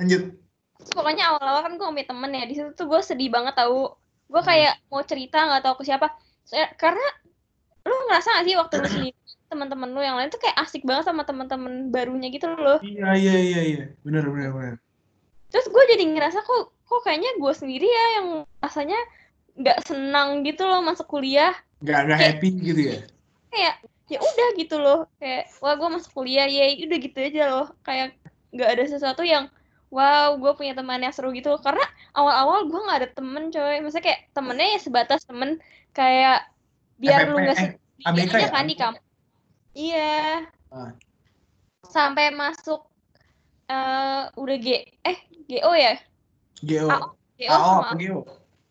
[0.00, 0.22] Lanjut.
[0.80, 3.92] Terus pokoknya awal-awal kan gue punya temen ya, di situ tuh gue sedih banget tahu.
[4.32, 6.08] Gue kayak mau cerita nggak tahu ke siapa.
[6.48, 7.06] Soalnya- karena
[7.82, 9.18] lu ngerasa gak sih waktu lu sendiri
[9.52, 12.80] teman-teman lu yang lain tuh kayak asik banget sama teman-teman barunya gitu loh.
[12.80, 13.84] Iya, iya, iya, iya.
[14.00, 14.76] Bener, bener, bener.
[15.52, 18.26] Terus gue jadi ngerasa kok kok kayaknya gue sendiri ya yang
[18.64, 18.96] rasanya
[19.52, 21.52] nggak senang gitu loh masuk kuliah.
[21.84, 22.98] Gak, gak happy gitu ya.
[23.52, 23.74] Kayak
[24.08, 25.00] ya udah gitu loh.
[25.20, 27.66] Kayak wah gue masuk kuliah ya udah gitu aja loh.
[27.84, 28.16] Kayak
[28.56, 29.52] nggak ada sesuatu yang
[29.92, 31.52] wow gue punya teman yang seru gitu.
[31.60, 31.84] Karena
[32.16, 33.76] awal-awal gue nggak ada temen coy.
[33.84, 35.60] Maksudnya kayak temennya ya sebatas temen
[35.92, 36.48] kayak
[37.02, 38.48] biar lu nggak eh, sedih ABK ya?
[38.54, 39.02] kan di kampus.
[39.76, 39.98] Iya.
[40.72, 40.92] Ah.
[41.94, 42.80] Sampai masuk
[43.76, 44.68] eh udah G
[45.10, 45.18] eh
[45.50, 45.94] GO ya?
[46.68, 46.88] GO.
[46.94, 47.06] AO,
[47.38, 48.18] GO AO, sama GO?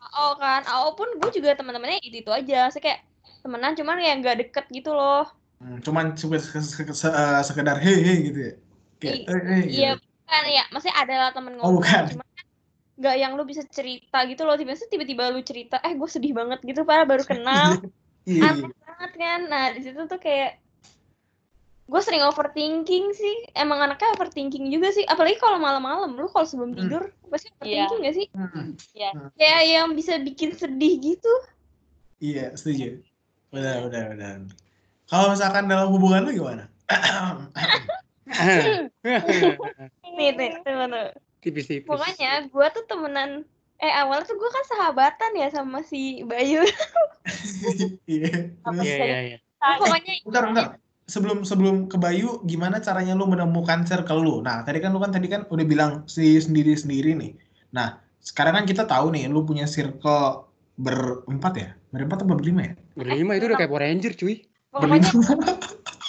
[0.06, 0.62] AO kan.
[0.74, 2.60] AO pun gue juga teman-temannya itu itu aja.
[2.74, 3.00] Saya kayak
[3.44, 5.24] temenan cuman ya nggak deket gitu loh.
[5.62, 8.54] Hmm, cuman sekedar, sekedar, se- sekedar hei gitu ya.
[9.02, 10.06] Kayak, I- eh, eh, Iya gitu.
[10.30, 12.04] kan ya, maksudnya ada lah temen Oh, ngomong, bukan.
[12.10, 12.46] cuman kan
[13.00, 14.56] nggak yang lu bisa cerita gitu loh.
[14.60, 17.70] Tiba-tiba tiba-tiba lu cerita, eh gue sedih banget gitu, padahal baru kenal.
[18.26, 18.54] Iya.
[18.54, 19.40] Aneh banget kan.
[19.50, 20.62] Nah di situ tuh kayak
[21.92, 23.36] gue sering overthinking sih.
[23.52, 25.04] Emang anaknya overthinking juga sih.
[25.04, 26.80] Apalagi kalau malam-malam, lu kalau sebelum Hmm.
[26.86, 27.90] tidur pasti Iya.
[27.90, 28.28] overthinking gak sih?
[28.32, 28.68] Hmm,
[29.36, 31.34] Kayak yang bisa bikin sedih gitu.
[32.22, 33.02] Iya, setuju.
[33.52, 34.36] Benar, benar, benar.
[35.10, 36.70] Kalau misalkan dalam hubungan lu gimana?
[40.12, 41.04] Nih, nih, tunggu, tunggu.
[41.42, 41.90] Tipis-tipis.
[41.90, 43.44] Pokoknya gue tuh temenan
[43.82, 46.62] eh awalnya tuh gue kan sahabatan ya sama si Bayu.
[48.10, 48.50] Iya.
[48.82, 49.38] Iya, iya, iya.
[49.62, 50.66] Pokoknya bentar, bentar.
[51.06, 54.36] Sebelum sebelum ke Bayu, gimana caranya lu menemukan circle lu?
[54.42, 57.38] Nah, tadi kan lu kan tadi kan udah bilang si sendiri-sendiri nih.
[57.78, 60.50] Nah, sekarang kan kita tahu nih, lu punya circle
[60.82, 61.70] berempat ya?
[61.94, 62.74] Berempat atau berlima ya?
[62.98, 64.36] Berlima itu udah kayak Power Ranger, cuy.
[64.72, 65.36] pokoknya Berlima.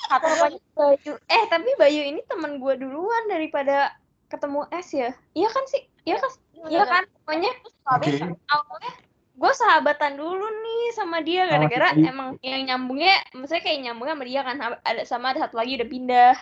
[0.09, 1.13] satu pokoknya Bayu.
[1.29, 3.93] Eh tapi Bayu ini teman gue duluan daripada
[4.33, 5.11] ketemu S ya.
[5.37, 5.92] Iya kan sih?
[6.03, 6.33] Iya kan?
[6.71, 7.05] Iya kan?
[7.23, 7.53] Pokoknya
[7.91, 8.11] Oke.
[8.51, 8.93] awalnya
[9.33, 12.05] gue sahabatan dulu nih sama dia Sama gara-gara Bayu.
[12.07, 15.89] emang yang nyambungnya, maksudnya kayak nyambungnya sama dia kan ada sama ada satu lagi udah
[15.89, 16.35] pindah.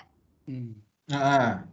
[0.44, 0.72] Hmm.
[1.08, 1.64] Nah,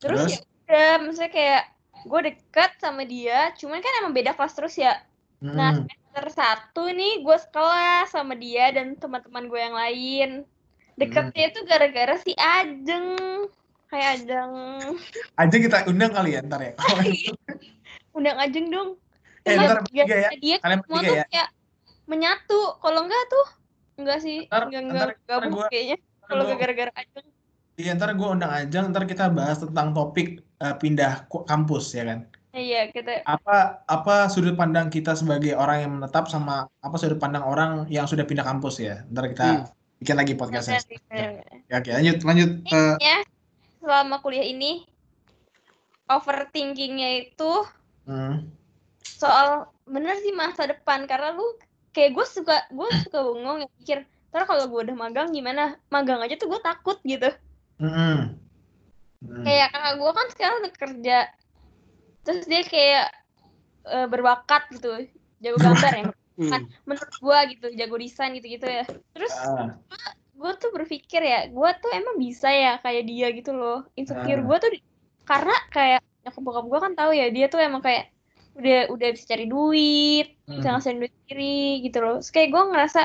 [0.00, 0.32] Terus, Terus?
[0.32, 1.62] ya udah, maksudnya kayak
[2.04, 5.00] gue deket sama dia, cuman kan emang beda kelas terus ya.
[5.44, 5.88] Nah, hmm.
[5.88, 10.30] semester satu nih gue sekelas sama dia dan teman-teman gue yang lain.
[10.94, 13.48] Deketnya itu gara-gara si Ajeng.
[13.86, 14.52] Kayak Ajeng.
[15.34, 16.72] aja kita undang kali ya ntar ya.
[16.74, 17.04] Kalau-
[18.16, 18.88] Undang Ajeng dong.
[19.42, 20.30] eh, Iya, ntar iya, bertiga ya.
[20.38, 21.24] Dia Kalian semua bertiga tuh ya.
[21.28, 21.48] kayak
[22.04, 22.60] menyatu.
[22.78, 23.46] Kalau enggak tuh
[23.94, 25.96] enggak sih, Ntar- enggak enggak gabung gua- kayaknya.
[26.24, 27.26] Kalau gara-gara ajeng.
[27.74, 32.22] Iya ntar gue undang Ajeng, ntar kita bahas tentang topik eh, pindah kampus ya kan.
[32.54, 37.42] Iya, kita Apa apa sudut pandang kita sebagai orang yang menetap sama apa sudut pandang
[37.42, 39.02] orang yang sudah pindah kampus ya.
[39.10, 39.66] Ntar kita Hmm.
[39.98, 40.78] bikin lagi podcastnya.
[41.10, 42.50] Ya, oke lanjut lanjut.
[42.64, 43.18] Eh, ya
[43.84, 44.88] selama kuliah ini
[46.08, 47.52] overthinkingnya itu
[48.08, 48.48] hmm.
[49.04, 51.44] soal bener sih masa depan karena lu
[51.92, 53.98] kayak gue suka gue suka bengong ya pikir
[54.32, 57.30] ntar kalau gue udah magang gimana magang aja tuh gue takut gitu
[57.78, 58.40] Mm-mm.
[59.24, 59.44] Hmm.
[59.44, 61.18] kayak kakak gue kan sekarang udah kerja
[62.24, 63.06] terus dia kayak
[63.88, 65.08] eh, berbakat gitu
[65.40, 66.04] jago gambar ya
[66.34, 66.66] Hmm.
[66.82, 68.82] menurut gue gitu jago desain gitu gitu ya
[69.14, 69.78] terus Ah,
[70.34, 74.44] gue tuh berpikir ya gue tuh emang bisa ya kayak dia gitu loh insecure Ah.
[74.44, 74.70] gue tuh
[75.24, 78.10] karena kayak nyokap bokap gue kan tahu ya dia tuh emang kayak
[78.54, 80.74] udah udah bisa cari duit bisa Hmm.
[80.76, 83.00] ngasilin duit sendiri gitu loh Terus kayak gue ngerasa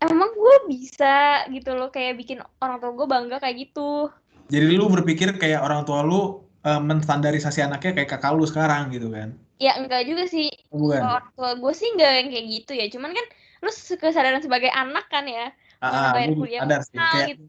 [0.00, 1.14] emang gue bisa
[1.48, 4.08] gitu loh kayak bikin orang tua gue bangga kayak gitu
[4.48, 9.08] Jadi lu berpikir kayak orang tua lu eh, menstandarisasi anaknya kayak kakak lu sekarang gitu
[9.08, 9.36] kan?
[9.58, 11.02] ya enggak juga sih Bukan.
[11.02, 13.26] Orang tua gue sih enggak yang kayak gitu ya cuman kan
[13.58, 17.44] lu kesadaran sebagai anak kan ya Ah, ah, bayar gua kuliah sadar sih kayak gitu.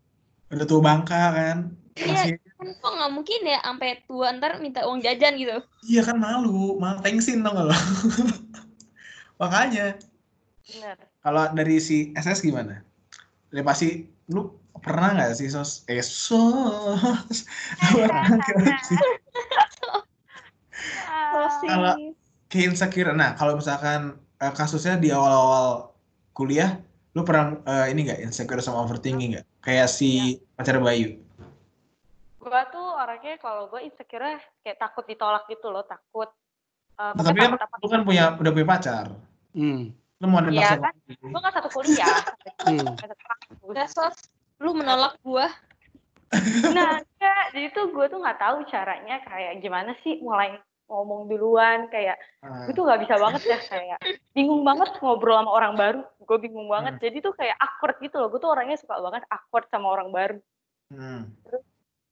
[0.50, 1.58] udah tua bangka kan.
[1.98, 2.38] Iya.
[2.60, 5.58] Kan kok nggak mungkin ya sampai tua ntar minta uang jajan gitu
[5.88, 7.72] iya kan malu, malu tengsin dong lo.
[9.42, 9.96] Makanya
[11.24, 12.84] kalau dari si SS gimana?
[13.50, 17.44] Dia pasti lu pernah nggak sih sos eh sos
[17.92, 19.00] pernah nggak sih
[21.30, 21.70] Closing.
[21.70, 22.00] Kalau-
[22.50, 25.94] kayak insecure nah kalau misalkan eh, kasusnya di awal-awal
[26.34, 26.82] kuliah
[27.18, 31.18] lu pernah eh, ini nggak insecure sama overthinking nggak kayak si pacar Bayu
[32.40, 36.32] Gue tuh orangnya kalau gue insecure kayak takut ditolak gitu loh, takut.
[36.96, 37.52] Uh, nah, tapi kan
[37.84, 39.06] lu kan punya udah punya pacar
[39.56, 39.92] Hmm.
[40.20, 40.94] lu mau ada pacar kan?
[41.20, 42.08] Gue kan satu kuliah.
[42.60, 42.92] Hmm.
[43.64, 44.20] Udah sos
[44.60, 45.48] lu menolak gua
[46.76, 47.44] Nah, enggak.
[47.56, 50.60] Jadi tuh gue tuh nggak tahu caranya kayak gimana sih mulai
[50.90, 54.00] ngomong duluan kayak Ah, gue tuh nggak bisa banget ya kayak
[54.34, 57.04] bingung banget ngobrol sama orang baru gue bingung banget Hmm.
[57.04, 60.38] jadi tuh kayak awkward gitu loh gue tuh orangnya suka banget awkward sama orang baru
[60.90, 61.22] hmm.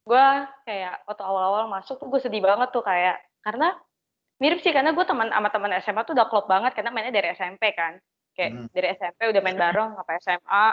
[0.07, 0.27] gue
[0.63, 3.73] kayak waktu awal-awal masuk tuh gue sedih banget tuh kayak karena
[4.37, 7.33] mirip sih karena gue teman sama teman SMA tuh udah klop banget karena mainnya dari
[7.33, 7.97] SMP kan
[8.37, 8.67] kayak Hmm.
[8.69, 10.65] dari SMP udah main bareng sampai SMA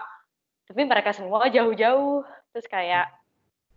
[0.64, 2.20] tapi mereka semua jauh-jauh
[2.52, 3.08] terus kayak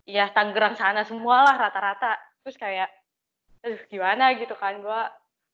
[0.04, 2.88] ya Tangerang sana semua lah rata-rata terus kayak
[3.64, 5.00] aduh gimana gitu kan gue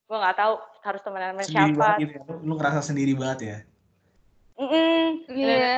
[0.04, 1.80] gue nggak tahu harus temenan sama sendiri siapa.
[1.80, 2.12] banget gitu.
[2.12, 3.58] Ya lu, lu ngerasa sendiri banget ya?
[4.54, 5.40] Mm-mm, bener.
[5.40, 5.76] iya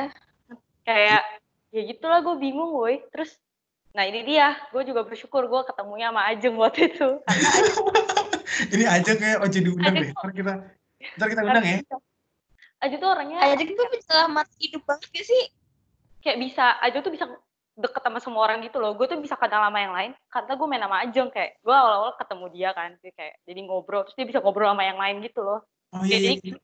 [0.83, 1.21] kayak
[1.71, 2.99] ya gitulah gue bingung woi.
[3.09, 3.39] Terus
[3.95, 7.09] nah ini dia gue juga bersyukur gue ketemunya sama Ajeng waktu itu.
[7.23, 7.49] Karena
[8.75, 10.11] ini aja kayak ojo diundang Ajeng deh.
[10.11, 10.53] ntar kita
[11.15, 11.77] ntar kita undang ya.
[12.83, 15.43] Ajeng tuh orangnya aja tuh penyelamat hidup banget gak sih?
[16.21, 17.25] Kayak bisa Ajeng tuh bisa
[17.77, 18.91] deket sama semua orang gitu loh.
[18.91, 22.17] Gue tuh bisa kenal sama yang lain karena gue main sama Ajeng kayak gue awal-awal
[22.17, 25.39] ketemu dia kan Jadi kayak jadi ngobrol terus dia bisa ngobrol sama yang lain gitu
[25.39, 25.61] loh.
[25.89, 26.57] Oh iya iya jadi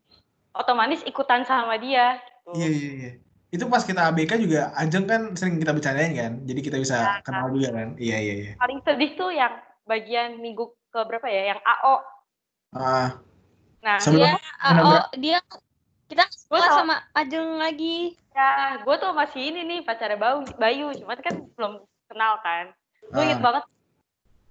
[0.51, 2.49] otomatis ikutan sama dia gitu.
[2.55, 3.11] iya iya iya.
[3.49, 7.21] Itu pas kita ABK juga Ajeng kan sering kita bercandain kan jadi kita bisa Ya.
[7.21, 7.87] kenal juga kan.
[7.95, 8.51] Iya iya iya.
[8.57, 9.53] Paling sedih tuh yang
[9.83, 11.95] bagian minggu ke berapa ya yang AO
[12.73, 13.09] ah.
[13.79, 14.33] Nah Sebelum- dia
[14.79, 15.37] oh dia
[16.05, 16.77] kita sekolah tau.
[16.79, 21.73] sama Ajeng lagi Ya, gue tuh masih ini nih pacarnya Bayu, Bayu, cuman kan belum
[22.09, 22.73] kenal kan.
[23.13, 23.43] Gue inget Ah.
[23.45, 23.63] banget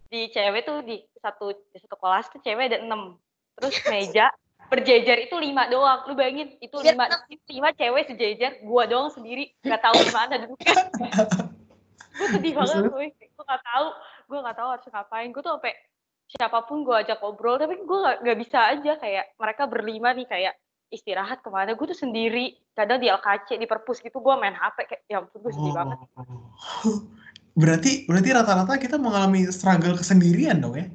[0.06, 3.16] di cewek tuh di satu di satu kelas tuh cewek ada enam,
[3.58, 4.30] terus meja
[4.70, 6.06] berjejer itu lima doang.
[6.06, 7.04] Lu bayangin itu Iya, lima
[7.50, 10.74] lima cewek sejejer, gue doang sendiri nggak tahu di mana duduknya.
[12.12, 13.86] gue sedih banget gue, gue nggak tahu,
[14.30, 15.28] gue nggak tahu harus ngapain.
[15.32, 15.74] Gue tuh sampai
[16.28, 20.54] siapa pun gue ajak ngobrol, tapi gue nggak bisa aja kayak mereka berlima nih kayak
[20.92, 22.52] istirahat ke mana gue tuh sendiri.
[22.72, 25.74] Kadang di LKC di perpus gitu gue main HP kayak ya ampun gue sedih Oh.
[25.74, 25.98] banget.
[27.52, 30.86] Berarti berarti rata-rata kita mengalami struggle kesendirian dong ya?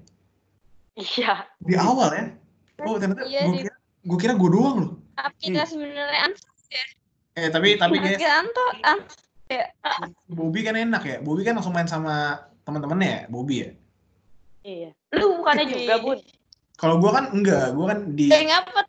[0.96, 1.34] Iya.
[1.60, 2.26] Di awal ya?
[2.82, 4.92] Oh ternyata Iya, gue di- kira gue kira gue doang loh.
[5.14, 6.34] Tapi kita sebenarnya an
[7.34, 8.98] eh tapi tapi guys Anto an
[10.26, 11.18] Bobby kan enak ya?
[11.22, 13.70] Bobby kan langsung main sama teman-temannya ya Bobby ya?
[14.64, 14.90] Iya.
[15.14, 16.18] Lu bukannya juga bun?
[16.74, 18.82] Kalau gue kan enggak gue kan di kayak ngapa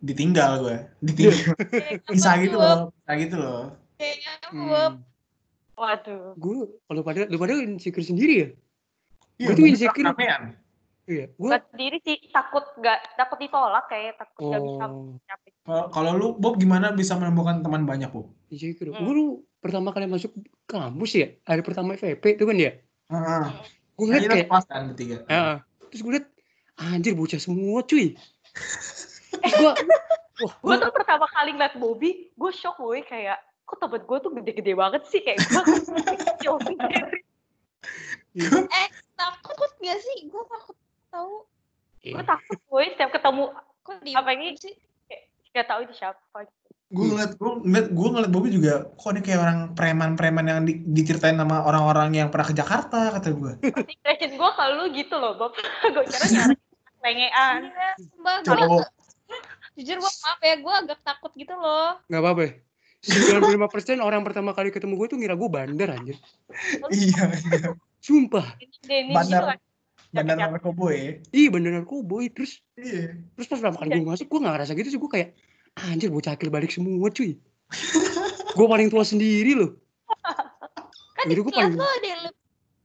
[0.00, 1.36] ditinggal gue ditinggal
[1.72, 3.62] kayak bisa gitu gua, loh bisa gitu loh
[3.96, 4.82] kayak ngapa gua.
[4.88, 4.94] Hmm.
[5.76, 8.48] waduh Gue kalau pada lu pada insecure sendiri ya?
[9.36, 10.04] Iya, Gua tuh insecure.
[10.04, 10.42] ramean.
[11.08, 11.26] Iya.
[11.32, 16.12] Gue sendiri sih takut gak takut ditolak kayak takut gak bisa oh nyapin Kalau kalau
[16.14, 18.28] lu Bob gimana bisa menemukan teman banyak Bob?
[18.48, 18.92] insecure.
[18.92, 19.00] Hmm.
[19.00, 19.26] Gue lu
[19.58, 20.32] pertama kali masuk
[20.64, 22.72] kampus ya, hari pertama FVP itu kan ya.
[23.08, 23.44] Heeh.
[23.96, 25.16] Gue Nah, ngeliat kita kayak, kelas kan bertiga.
[25.26, 25.40] ya,
[25.88, 26.26] terus gue liat
[26.78, 28.12] anjir bocah semua cuy.
[29.40, 29.72] Terus gue
[30.64, 34.72] gue tuh pertama kali ngeliat Bobby gue shock gue kayak kok temen gue tuh gede-gede
[34.72, 35.62] banget sih kayak gue
[36.66, 37.18] sendiri
[38.30, 40.30] Eh, takut gak sih?
[40.30, 40.76] Gue takut
[41.10, 41.42] tahu.
[42.00, 42.14] Iya.
[42.14, 43.44] gue takut gue setiap ketemu
[43.80, 44.54] Kok di Apa ini?
[44.54, 44.72] sih?
[45.50, 46.46] gak tahu itu siapa
[46.90, 50.82] gue ngeliat gue ngeliat gue ngeliat Bobby juga kok ini kayak orang preman-preman yang di-
[50.84, 55.34] diceritain sama orang-orang yang pernah ke Jakarta kata gue impression gue kalau lu gitu loh
[55.34, 55.54] Bob
[55.94, 56.54] gue kira nyari
[57.00, 58.82] lengean Iya, gue
[59.80, 61.96] jujur gue maaf ya, gue agak takut gitu loh.
[62.06, 62.52] Nggak apa-apa ya.
[63.00, 66.20] 95% orang pertama kali ketemu gue tuh ngira gue bandar anjir.
[66.92, 68.44] iya iya Sumpah.
[69.08, 69.56] Bandar.
[70.12, 72.28] bandar narkoba ya Ih bandar narkoboy.
[72.28, 75.00] Terus iya terus pas pertama kali gue masuk gue gak ngerasa gitu sih.
[75.00, 75.28] Gue kayak
[75.80, 77.40] anjir bocah akil balik semua cuy.
[78.60, 79.80] gue paling tua sendiri loh.
[81.16, 82.38] Kan Jadi di kelas paling- lo ada yang lebih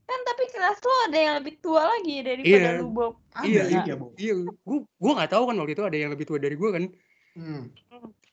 [0.06, 2.80] kan tapi kelas lo ada yang lebih tua lagi daripada Iya.
[2.80, 3.14] lu Bob.
[3.30, 3.96] ada Iya, iya, iya.
[3.96, 6.70] Bob Iya gue gue gak tahu kan waktu itu ada yang lebih tua dari gue
[6.72, 6.84] kan.
[7.36, 7.62] hmm.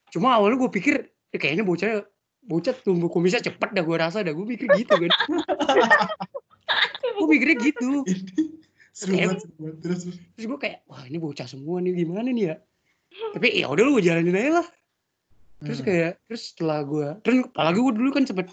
[0.08, 0.94] Cuma awalnya gue pikir
[1.28, 2.04] "Eh, kayaknya bocah
[2.42, 5.10] bocah tumbuh kumisnya cepet dah gue rasa dah gue pikir gitu kan.
[7.12, 8.02] gue mikirnya gitu.
[8.92, 10.44] seru banget seru banget terus terus.
[10.44, 12.56] Gue kayak wah ini bocah semua nih gimana nih ya.
[13.32, 14.66] Tapi ya udah lu gue jalanin aja lah.
[15.60, 15.86] Terus Hmm.
[15.86, 18.46] kayak terus setelah gue terus apalagi gue dulu kan sempet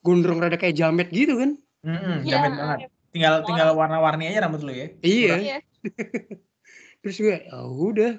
[0.00, 1.50] gondrong rada kayak jamet gitu kan.
[1.80, 2.36] Mm-mm, Iya.
[2.36, 2.78] jamin banget
[3.10, 5.34] tinggal tinggal warna-warni aja rambut lu ya Iya.
[5.38, 5.56] Iya.
[7.02, 8.18] Terus gue ya udah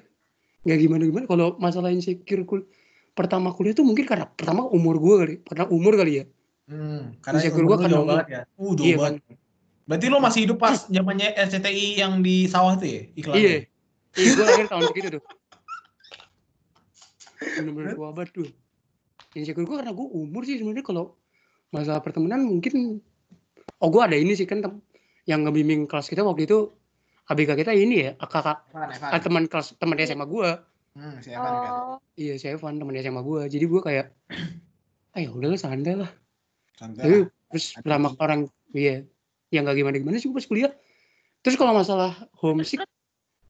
[0.62, 2.66] nggak gimana gimana kalau masalah insecure kul
[3.12, 6.26] pertama kuliah tuh mungkin karena pertama umur gue kali karena umur kali ya
[6.62, 8.40] Hmm, karena Insecure lu karena jauh banget ya.
[8.54, 9.14] Uh, jauh Iya, banget.
[9.82, 13.02] Berarti lo masih hidup pas zamannya RCTI yang di sawah tuh ya?
[13.18, 13.42] Iklannya?
[13.42, 13.56] iya
[14.14, 15.22] iya gue lahir tahun segitu tuh
[17.58, 18.48] bener-bener tua banget tuh
[19.34, 21.16] insecure gue karena gue umur sih sebenarnya kalau
[21.72, 23.00] masalah pertemanan mungkin
[23.82, 24.82] oh gue ada ini sih kan tem-
[25.26, 26.70] yang ngebimbing kelas kita waktu itu
[27.26, 29.10] ABK kita ini ya kakak Evan.
[29.10, 30.50] ah, teman kelas teman SMA gue
[30.92, 31.72] Hmm, si Evan kan.
[31.72, 34.06] Oh, iya saya Evan teman SMA gue jadi gue kayak
[35.16, 36.10] ayo udahlah santai lah.
[36.76, 37.28] Santai Tapi lah.
[37.48, 38.40] terus pertama di- orang
[38.72, 38.94] iya
[39.48, 40.72] yang gak gimana gimana sih gue pas kuliah.
[41.40, 42.84] Terus kalau masalah homesick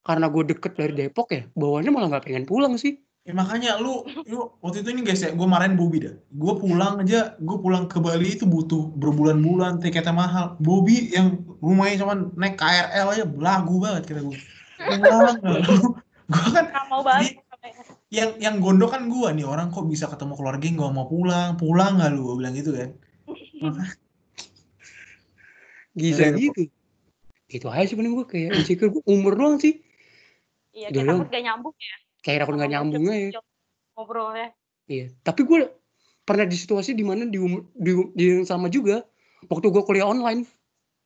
[0.03, 4.03] karena gue deket dari Depok ya bawaannya malah nggak pengen pulang sih Ya, makanya lu,
[4.27, 6.15] lu waktu itu ini guys ya, gue marahin Bobby dah.
[6.35, 10.59] Gue pulang aja, gue pulang ke Bali itu butuh berbulan-bulan, tiketnya mahal.
[10.59, 14.39] Bobby yang rumahnya cuman naik KRL aja, belagu banget kata gue.
[14.83, 17.39] Pulang, gue kan Nggak mau banget
[18.13, 21.57] yang yang gondok kan gue nih orang kok bisa ketemu keluarga nggak mau pulang?
[21.57, 22.21] Pulang nggak lu?
[22.29, 22.91] Gue bilang gitu kan.
[25.97, 26.63] Bisa Iya, gitu.
[27.49, 29.81] Itu aja sih paling gue kayak insecure gue umur doang sih.
[30.73, 33.43] Iya takut gak nyambung ya kayak takut nggak nyambung aja.
[33.99, 34.49] ngobrolnya?
[34.89, 35.69] Iya tapi gue
[36.23, 37.39] pernah di situasi di mana di,
[37.75, 39.03] di, di yang sama juga
[39.51, 40.47] waktu gue kuliah online.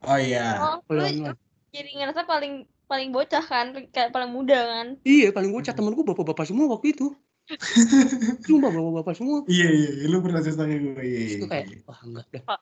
[0.05, 0.61] Oh iya.
[0.61, 1.41] Oh kuliah online.
[1.73, 4.87] jadi ngerasa paling paling bocah kan, kayak paling muda kan.
[5.03, 5.73] iya paling bocah.
[5.73, 7.11] Temen gue bapak-bapak semua waktu itu.
[8.47, 9.39] Sumpah bapak-bapak semua.
[9.47, 11.79] Iya iya lu pernah cerita gue iya, Terus iya, gue kayak iya.
[11.87, 12.45] wah enggak dah.
[12.47, 12.61] Pak.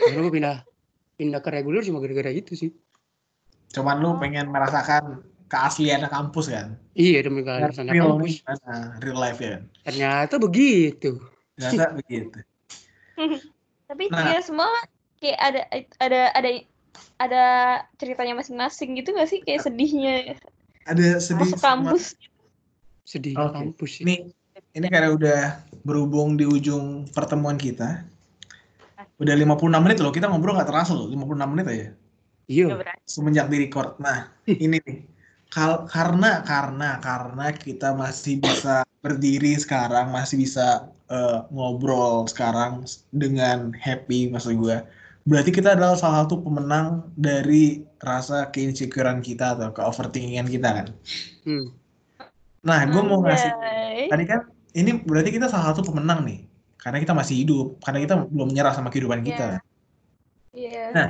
[0.00, 0.56] akhirnya gue pindah
[1.20, 2.70] pindah ke reguler cuma gara-gara itu sih.
[3.70, 6.78] Cuman lu pengen merasakan keaslian kampus kan?
[6.94, 8.40] Iya demi sana real kampus.
[8.40, 9.58] gimana real life ya.
[9.58, 11.10] Kan ternyata begitu.
[11.58, 12.38] Ternyata begitu.
[13.90, 14.30] Tapi Nah.
[14.30, 14.70] ya semua
[15.18, 15.60] kayak ada
[15.98, 16.50] ada ada
[17.18, 17.44] ada
[17.98, 19.42] ceritanya masing-masing gitu gak sih?
[19.42, 20.38] Kayak sedihnya.
[20.86, 22.14] Ada sedih masuk kampus.
[23.02, 23.50] sedih Oke.
[23.58, 24.06] kampus sih.
[24.06, 24.30] Ini
[24.78, 25.40] ini karena udah
[25.82, 28.06] berhubung di ujung pertemuan kita
[29.20, 31.86] udah 56 menit loh kita ngobrol nggak terasa loh 56 menit aja.
[32.50, 32.66] Iya.
[33.06, 34.00] Semenjak di record.
[34.00, 34.96] Nah, ini nih.
[35.50, 43.74] Kal karena karena karena kita masih bisa berdiri sekarang, masih bisa eh, ngobrol sekarang dengan
[43.74, 44.78] happy maksud gue.
[45.26, 50.86] Berarti kita adalah salah satu pemenang dari rasa keinsecurean kita atau ke overthinkingan kita kan.
[51.44, 51.66] hmm.
[52.60, 53.52] Nah, gue mau ngasih
[54.08, 54.44] tadi kan
[54.76, 56.40] ini berarti kita salah satu pemenang nih.
[56.80, 59.60] Karena kita masih hidup, karena kita belum menyerah sama kehidupan kita.
[60.56, 60.96] Iya.
[60.96, 61.08] Nah,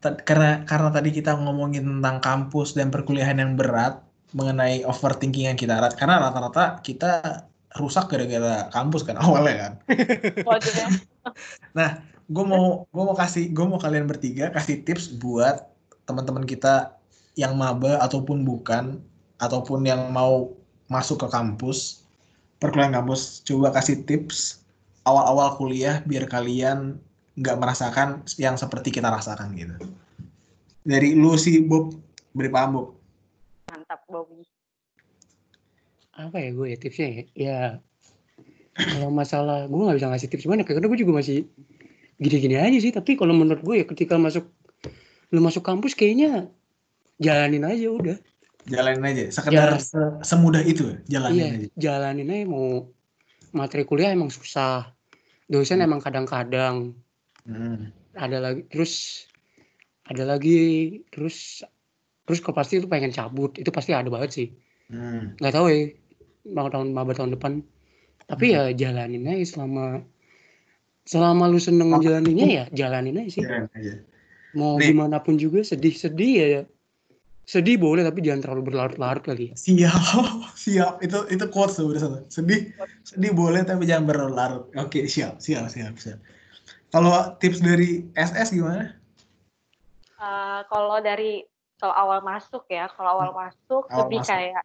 [0.00, 4.00] karena karena tadi kita ngomongin tentang kampus dan perkuliahan yang berat
[4.32, 5.98] mengenai overthinkingan kita Rat.
[6.00, 7.44] karena rata-rata kita
[7.76, 9.72] rusak gara-gara kampus kan awalnya kan
[11.76, 11.88] ya.
[12.34, 15.66] gue mau gue mau kasih gue mau kalian bertiga kasih tips buat
[16.06, 16.94] teman-teman kita
[17.34, 19.02] yang maba ataupun bukan
[19.42, 20.54] ataupun yang mau
[20.86, 22.06] masuk ke kampus
[22.62, 24.62] perkuliahan kampus coba kasih tips
[25.04, 27.02] awal-awal kuliah biar kalian
[27.40, 29.74] nggak merasakan yang seperti kita rasakan gitu
[30.84, 31.96] dari lu sih Bob
[32.30, 32.88] beri paham Bob
[33.66, 34.44] Mantap Bobby.
[36.12, 37.58] apa ya gue ya tipsnya ya ya
[38.76, 41.48] kalau masalah gue nggak bisa ngasih tips gimana karena gue juga masih
[42.20, 44.44] gini-gini aja sih tapi kalau menurut gue ya ketika masuk
[45.32, 46.52] lu masuk kampus kayaknya
[47.16, 48.18] jalanin aja udah
[48.60, 49.24] Jalanin aja.
[49.32, 49.80] Sekedar Ya.
[49.80, 51.66] se- semudah itu jalanin iya aja.
[51.80, 52.92] jalanin aja mau
[53.56, 54.92] materi kuliah emang susah
[55.48, 56.92] dosen emang kadang-kadang
[57.44, 57.90] Hmm.
[58.12, 59.24] ada lagi terus
[60.04, 60.58] ada lagi
[61.08, 61.62] terus
[62.24, 64.48] terus kok pasti itu pengen cabut itu pasti ada banget sih
[64.90, 65.38] Hmm.
[65.38, 65.94] nggak tahu ya
[66.50, 67.62] mau tahun maba tahun depan
[68.26, 70.02] tapi ya jalanin aja selama
[71.02, 73.92] selama lu seneng ngejalaninnya ya jalanin aja sih Jalanin aja.
[74.52, 74.90] mau Nih.
[74.90, 76.62] gimana pun juga sedih-sedih ya, ya
[77.46, 79.94] sedih boleh tapi jangan terlalu berlarut-larut kali ya Siap,
[80.66, 80.94] siap.
[81.02, 82.26] Itu itu quotes tuh udah.
[82.26, 82.70] Sedih,
[83.02, 84.70] sedih boleh tapi jangan berlarut.
[84.74, 86.18] Oke, siap, siap, siap, siap.
[86.90, 88.94] Kalau tips dari SS gimana?
[90.20, 91.46] Eh, kalau dari
[91.80, 94.30] kalau awal masuk ya, kalau awal masuk Awal lebih masuk.
[94.36, 94.62] kayak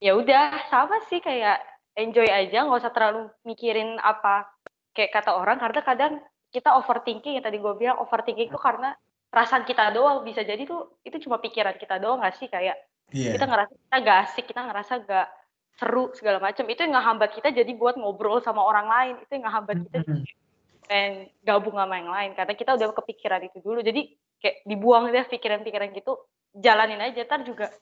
[0.00, 1.60] ya udah sama sih kayak
[1.94, 4.48] enjoy aja, nggak usah terlalu mikirin apa
[4.94, 6.12] kayak kata orang karena kadang
[6.48, 8.94] kita overthinking yang tadi gue bilang overthinking itu karena
[9.26, 12.78] perasaan kita doang bisa jadi tuh itu cuma pikiran kita doang nggak sih kayak
[13.12, 13.36] Iya.
[13.36, 15.28] kita ngerasa kita gak asik, kita ngerasa gak
[15.76, 19.44] seru segala macam itu yang ngehambat kita jadi buat ngobrol sama orang lain itu yang
[19.44, 20.22] ngehambat kita Hmm.
[20.86, 22.30] Pengen gabung sama yang lain.
[22.36, 23.80] Karena kita udah kepikiran itu dulu.
[23.80, 26.16] Jadi kayak dibuang deh pikiran-pikiran gitu
[26.54, 27.24] jalanin aja.
[27.24, 27.72] Ntar juga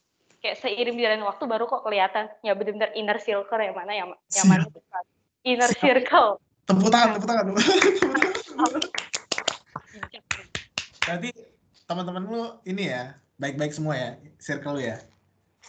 [0.43, 2.31] kayak seiring berjalan waktu baru kok kelihatan.
[2.41, 4.67] Ya benar-benar inner circle yang mana yang yang mana
[5.43, 5.83] inner Siap.
[5.83, 6.39] circle.
[6.67, 7.47] Tepuk tangan, tepuk tangan.
[11.03, 11.31] Berarti
[11.91, 15.03] teman-teman lu ini ya, baik-baik semua ya, circle lu ya.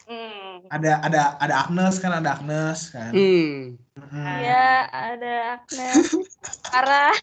[0.07, 0.67] Hmm.
[0.71, 3.11] Ada ada ada Agnes kan, ada Agnes kan.
[3.11, 4.25] hmm Mm-mm.
[4.25, 6.17] Iya, ada Agnes,
[6.65, 7.13] Sarah,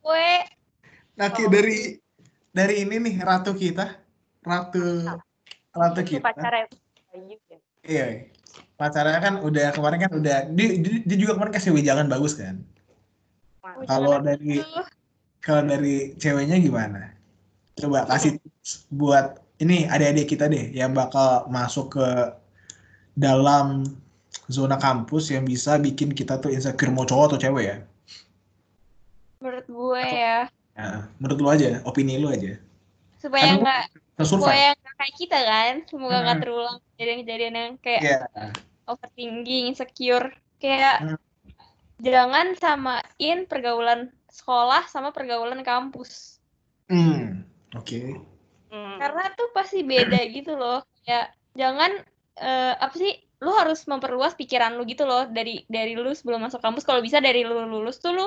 [0.00, 0.30] gue,
[1.14, 1.50] Nah, Oh.
[1.50, 1.98] dari
[2.50, 3.98] dari ini nih ratu kita,
[4.42, 4.82] ratu
[5.74, 6.22] ratu kita.
[6.22, 6.70] pacarnya
[7.14, 8.06] ya Iya.
[8.74, 12.62] Pacarnya kan udah kemarin kan udah dia, dia, juga kemarin kasih wejangan bagus kan.
[13.86, 14.62] Kalau dari
[15.38, 17.14] kalau dari ceweknya gimana?
[17.78, 22.06] Coba kasih tips buat ini adik-adik kita deh yang bakal masuk ke
[23.14, 23.86] dalam
[24.50, 27.76] zona kampus yang bisa bikin kita tuh insecure mau cowok atau cewek ya.
[29.38, 30.38] menurut gue ya,
[30.74, 32.56] Nah, menurut lu aja, opini lu aja.
[33.20, 33.82] supaya nggak
[34.24, 36.44] supaya nggak kayak kita kan, semoga nggak Hmm.
[36.48, 38.18] terulang kejadian-kejadian yang kayak Iya.
[38.84, 41.16] overthinking, insecure, kayak Hmm.
[42.00, 46.40] jangan samain pergaulan sekolah sama pergaulan kampus.
[46.88, 47.44] Hmm.
[47.76, 48.16] Oke.
[48.74, 48.98] Hmm.
[48.98, 50.82] Karena tuh pasti beda gitu loh.
[51.06, 51.94] Ya, jangan
[52.42, 53.22] eh, apa sih?
[53.38, 56.82] Lu harus memperluas pikiran lu gitu loh dari dari lu sebelum masuk kampus.
[56.82, 58.26] Kalau bisa dari lu lulus tuh lu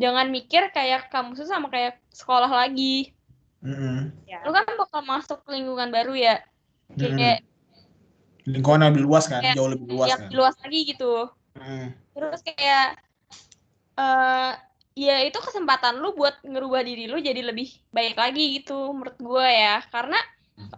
[0.00, 3.12] jangan mikir kayak kampus tuh sama kayak sekolah lagi.
[3.60, 4.16] Mm-mm.
[4.24, 4.40] Ya.
[4.48, 6.40] Lu kan bakal masuk ke lingkungan baru ya.
[6.96, 7.44] Kayak
[8.42, 10.34] Lingkungan lebih luas kan, Kayak jauh lebih luas yang kan.
[10.34, 11.14] luas lagi gitu.
[11.54, 11.86] Mm.
[12.16, 12.88] Terus kayak
[13.92, 14.52] eh
[14.92, 19.46] ya itu kesempatan lu buat ngerubah diri lu jadi lebih baik lagi gitu menurut gue
[19.48, 19.80] ya.
[19.88, 20.18] Karena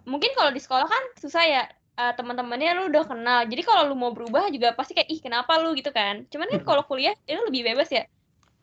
[0.06, 1.62] mungkin kalau di sekolah kan susah ya
[1.98, 3.40] eh, teman-temannya lu udah kenal.
[3.46, 6.26] Jadi kalau lu mau berubah juga pasti kayak ih kenapa lu gitu kan.
[6.30, 8.04] Cuman kan kalau kuliah itu lebih bebas ya.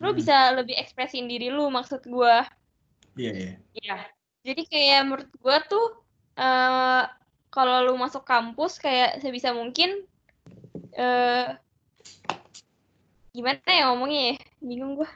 [0.02, 0.18] Lu Hmm.
[0.18, 2.36] bisa lebih ekspresiin diri lu maksud gue.
[3.20, 3.54] Iya, iya.
[3.76, 3.97] Iya.
[4.41, 5.86] Jadi kayak menurut gue tuh
[6.39, 7.04] eh
[7.52, 10.08] kalau lu masuk kampus kayak sebisa mungkin
[10.95, 11.47] eh
[13.32, 14.36] gimana ya ngomongnya ya?
[14.62, 15.09] Bingung gue.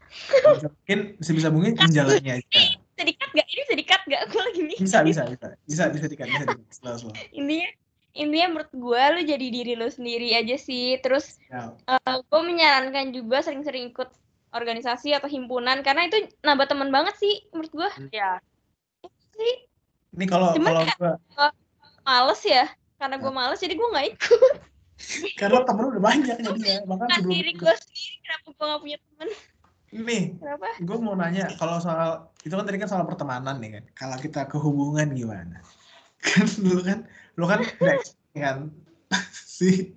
[0.66, 2.60] Mungkin sebisa mungkin menjalani aja.
[2.98, 3.46] Bisa dikat gak?
[3.46, 4.22] Ini bisa dikat gak?
[4.34, 4.78] Gue lagi nih.
[4.82, 5.48] Bisa, bisa, bisa.
[5.70, 6.66] Bisa, bisa dikat, bisa dikat.
[6.74, 7.14] Slow, slow.
[7.30, 7.70] Intinya
[8.16, 10.98] intinya menurut gue lu jadi diri lu sendiri aja sih.
[11.00, 11.72] Terus Ya.
[12.20, 14.10] gue menyarankan juga sering-sering ikut
[14.56, 18.40] organisasi atau himpunan karena itu nambah teman banget sih menurut gue Iya.
[19.36, 19.56] sih
[20.16, 20.88] Ini kalau kalau
[21.36, 21.52] gua
[22.08, 22.64] males ya
[22.96, 24.54] karena gue males jadi gue nggak ikut
[25.36, 26.76] karena temen lu udah banyak jadinya.
[26.88, 29.30] Bahkan Nah, sebelum diri gue sendiri kenapa gue gak punya teman
[29.96, 33.84] nih, kenapa gue mau nanya kalau soal itu kan tadi kan soal pertemanan nih kan.
[33.96, 35.60] Kalau kita ke hubungan gimana?
[36.26, 37.06] Kan lu kan
[37.38, 38.74] lu kan next kan
[39.56, 39.94] si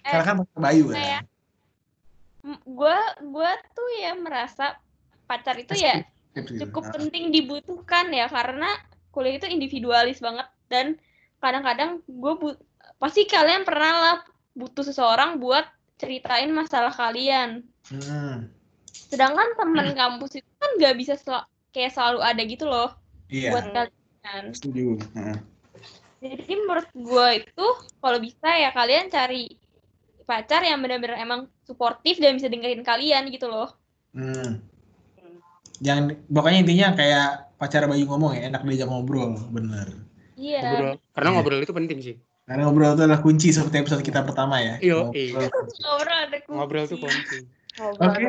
[0.00, 1.28] karena kan pakai Bayu kan.
[2.64, 4.80] gue gue tuh ya merasa
[5.28, 6.00] pacar itu ya
[6.32, 8.72] cukup Nah, penting dibutuhkan ya karena
[9.12, 10.96] kuliah itu individualis banget dan
[11.40, 12.56] kadang-kadang gue
[13.00, 14.16] pasti kalian pernah lah
[14.56, 15.68] butuh seseorang buat
[16.00, 17.60] ceritain masalah kalian.
[17.92, 18.48] Hmm,
[18.90, 22.90] sedangkan teman kampus itu kan nggak bisa sel- kayak selalu ada gitu loh
[23.28, 24.44] iya, buat kalian.
[24.56, 24.96] Setuju.
[26.16, 27.66] Jadi menurut gue itu
[28.00, 29.60] kalau bisa ya kalian cari
[30.26, 33.76] pacar yang benar-benar emang suportif dan bisa dengerin kalian gitu loh.
[34.16, 34.58] Hmm.
[35.84, 37.28] Yang pokoknya intinya kayak
[37.60, 39.92] pacar Bayu ngomong ya, enak diajak ngobrol, bener.
[40.34, 40.64] iya.
[40.64, 40.94] Ngobrol.
[41.12, 41.36] Karena Iya.
[41.36, 42.16] ngobrol itu penting sih
[42.46, 44.78] Karena ngobrol itu adalah kunci seperti episode kita pertama ya.
[44.78, 45.50] Iya, Ngobrol.
[45.82, 47.44] ngobrol ada kunci ngobrol penting
[47.76, 48.26] Ngobrol Oke.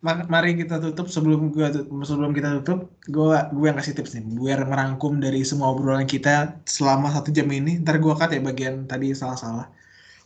[0.00, 1.68] ma- mari kita tutup sebelum gua
[2.08, 6.56] sebelum kita tutup, gua gue yang kasih tips nih biar merangkum dari semua obrolan kita
[6.64, 7.84] selama satu jam ini.
[7.84, 9.68] Ntar gua cut ya bagian tadi salah-salah.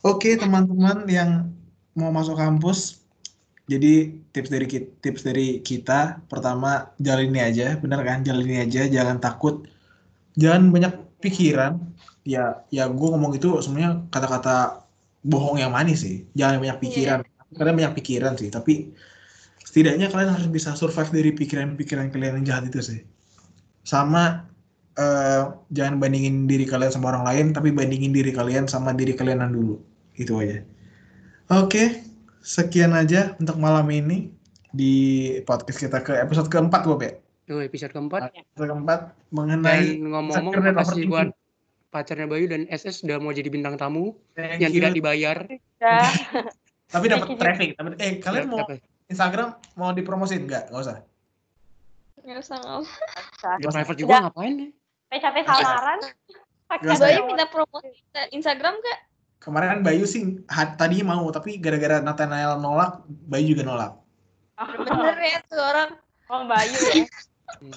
[0.07, 1.51] Oke teman-teman yang
[1.99, 3.03] mau masuk kampus,
[3.67, 8.23] jadi tips dari ki- tips dari kita pertama jalani aja, bener kan?
[8.23, 9.67] Jalani aja, jangan takut,
[10.39, 11.79] jangan banyak pikiran.
[12.23, 14.87] Ya, ya gue ngomong itu sebenarnya kata-kata
[15.27, 16.27] bohong yang manis sih.
[16.39, 17.19] Jangan banyak pikiran.
[17.53, 18.91] Kalian banyak pikiran sih, tapi
[19.63, 23.01] setidaknya kalian harus bisa survive dari pikiran-pikiran kalian yang jahat itu sih.
[23.85, 24.49] Sama
[24.97, 25.43] eh,
[25.73, 29.53] jangan bandingin diri kalian sama orang lain, tapi bandingin diri kalian sama diri kalian yang
[29.53, 29.77] dulu.
[30.17, 30.65] Itu aja.
[31.53, 32.01] Oke,
[32.41, 34.33] sekian aja untuk malam ini
[34.73, 34.95] di
[35.45, 37.13] podcast kita ke episode keempat, Bob ya.
[37.45, 38.33] Itu episode keempat.
[38.33, 41.29] Episode keempat Dan mengenai ngomong-ngomong makasih buat
[41.93, 44.81] pacarnya Bayu dan SS udah mau jadi bintang tamu Thank yang you.
[44.81, 45.37] tidak dibayar.
[45.77, 46.09] Ya.
[46.93, 47.69] Tapi dapat traffic.
[47.77, 48.81] Tapi- Eh, kalian mau Apa?
[49.13, 50.73] Instagram mau dipromosin nggak?
[50.73, 50.97] Nggak usah.
[52.25, 53.53] Nggak usah nggak usah.
[53.61, 54.01] Ya, private Udah.
[54.01, 54.69] juga ngapain ya?
[55.13, 56.01] Capek-capek samaran.
[56.65, 57.93] Pakai Bayu minta promosi
[58.33, 58.99] Instagram kak?
[59.45, 60.41] Kemarin kan Bayu sih
[60.81, 63.93] tadinya mau, tapi gara-gara Nathanael nolak, Bayu juga nolak.
[64.57, 65.91] Bener ya tuh orang.
[66.33, 67.05] Oh, Bayu ya.
[67.61, 67.77] Hmm.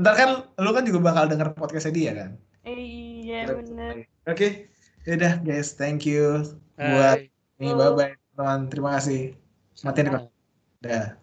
[0.00, 2.30] Ntar kan lu kan juga bakal denger podcastnya dia kan.
[2.62, 4.06] Iya bener.
[4.22, 4.70] Oke,
[5.02, 6.46] yaudah guys, thank you
[6.78, 7.30] buat Hai.
[7.58, 8.70] ini bye bye teman.
[8.70, 9.34] Terima kasih.
[9.82, 10.20] Matiin Sama.
[10.82, 11.21] Dah.